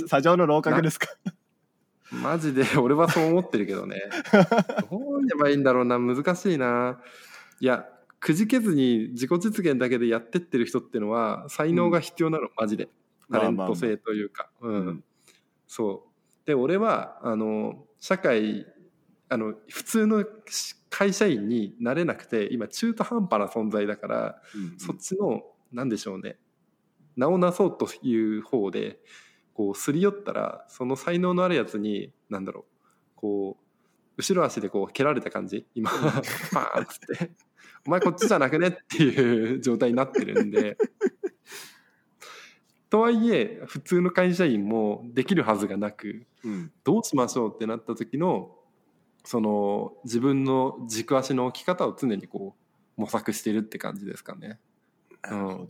[0.07, 1.09] 砂上の楼閣ですか。
[2.11, 4.03] マジで俺はそう思ってるけどね。
[4.91, 7.01] どう言えばいいんだろうな難しいな。
[7.59, 7.89] いや
[8.21, 12.89] くじけずに自己実現だけでやってってる人ってのは才能が必要なの、マジで。
[13.31, 14.75] タレント性というか、うん。
[14.75, 15.05] うん。
[15.67, 16.47] そう。
[16.47, 18.67] で俺はあの社会
[19.29, 20.25] あの普通の
[20.91, 25.43] 会社員になれなくて今中途半端な存在だから、うんそっちの
[25.73, 26.39] 何でしょうね。
[27.17, 29.01] 名をなそうという方で
[29.55, 32.65] こうすり寄ったらその才能のあるやつに何だろう
[33.17, 33.65] こう
[34.19, 35.67] 後ろ足でこう蹴られた感じ？
[35.75, 35.91] 今。
[36.53, 37.33] パーンっつって
[37.87, 40.77] 「お前こっちじゃなくね」っていう状態になってるんで。
[42.89, 46.73] とはいえ普通の会社員もできるはずがなくうん。
[46.85, 48.57] どうしましょうってなった時の
[49.25, 52.55] その自分の軸足の置き方を常にこ
[52.97, 54.61] う模索してるって感じですかね。
[55.23, 55.69] なるほど。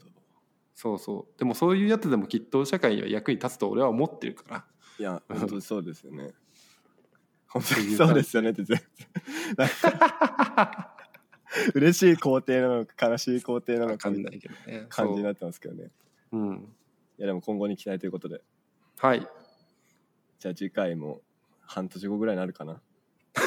[0.74, 1.38] そうそう。
[1.38, 4.66] でもそういうやつでもきっと社会には役に立つと俺は思ってるから。
[4.98, 6.34] いや本当にそうですよね。
[7.48, 8.86] 本当にそうですよねって全然
[11.74, 14.80] 嬉しい肯定なのか悲しい肯定なのかみたいなね。
[14.82, 15.90] な感じになそってますけどね。
[16.32, 16.36] う。
[16.36, 16.54] うん。
[17.18, 18.40] いやでも今後に期待ということで。
[18.98, 19.26] はい。
[20.38, 21.20] じゃあ次回も
[21.60, 22.80] 半年後ぐらいになるかな。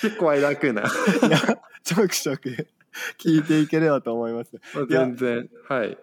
[0.00, 0.82] 結構間空くな。
[0.82, 0.84] い
[1.30, 1.38] や
[1.82, 2.68] ちょくちょく
[3.18, 4.52] 聞いていければと思います。
[4.88, 5.50] 全然。
[5.68, 5.98] はい。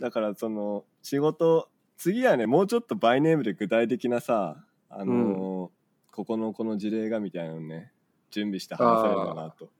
[0.00, 5.76] だからその仕事次はねもうちょっとバイネームで具体的なさあのー
[6.16, 7.92] ここのこの事例がみたいなのね
[8.36, 9.70] 準備して話せればなと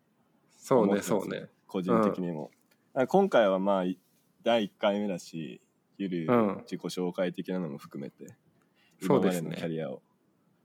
[0.57, 1.50] そうねそうね。
[1.66, 2.50] 個人的にも、
[2.94, 3.98] あ今回はまあい
[4.42, 5.61] 第1回目だし
[5.98, 6.57] ゆるうん。
[6.62, 8.34] 自己紹介的なのも含めて、
[9.00, 9.48] そうですね。
[9.48, 10.02] 今までのキャリアを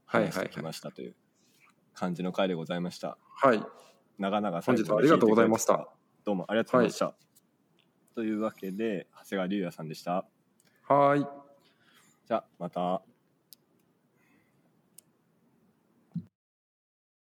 [0.06, 1.16] はいはい話してきましたという
[1.94, 3.18] 感じの回でございました。
[3.36, 3.62] はい。
[4.18, 5.90] 長々本日はありがとうございました。
[6.24, 7.16] どうもありがとうございました、
[8.16, 10.26] というわけで長谷川龍也さんでした。
[10.88, 11.20] はい。
[11.20, 13.04] じゃあまた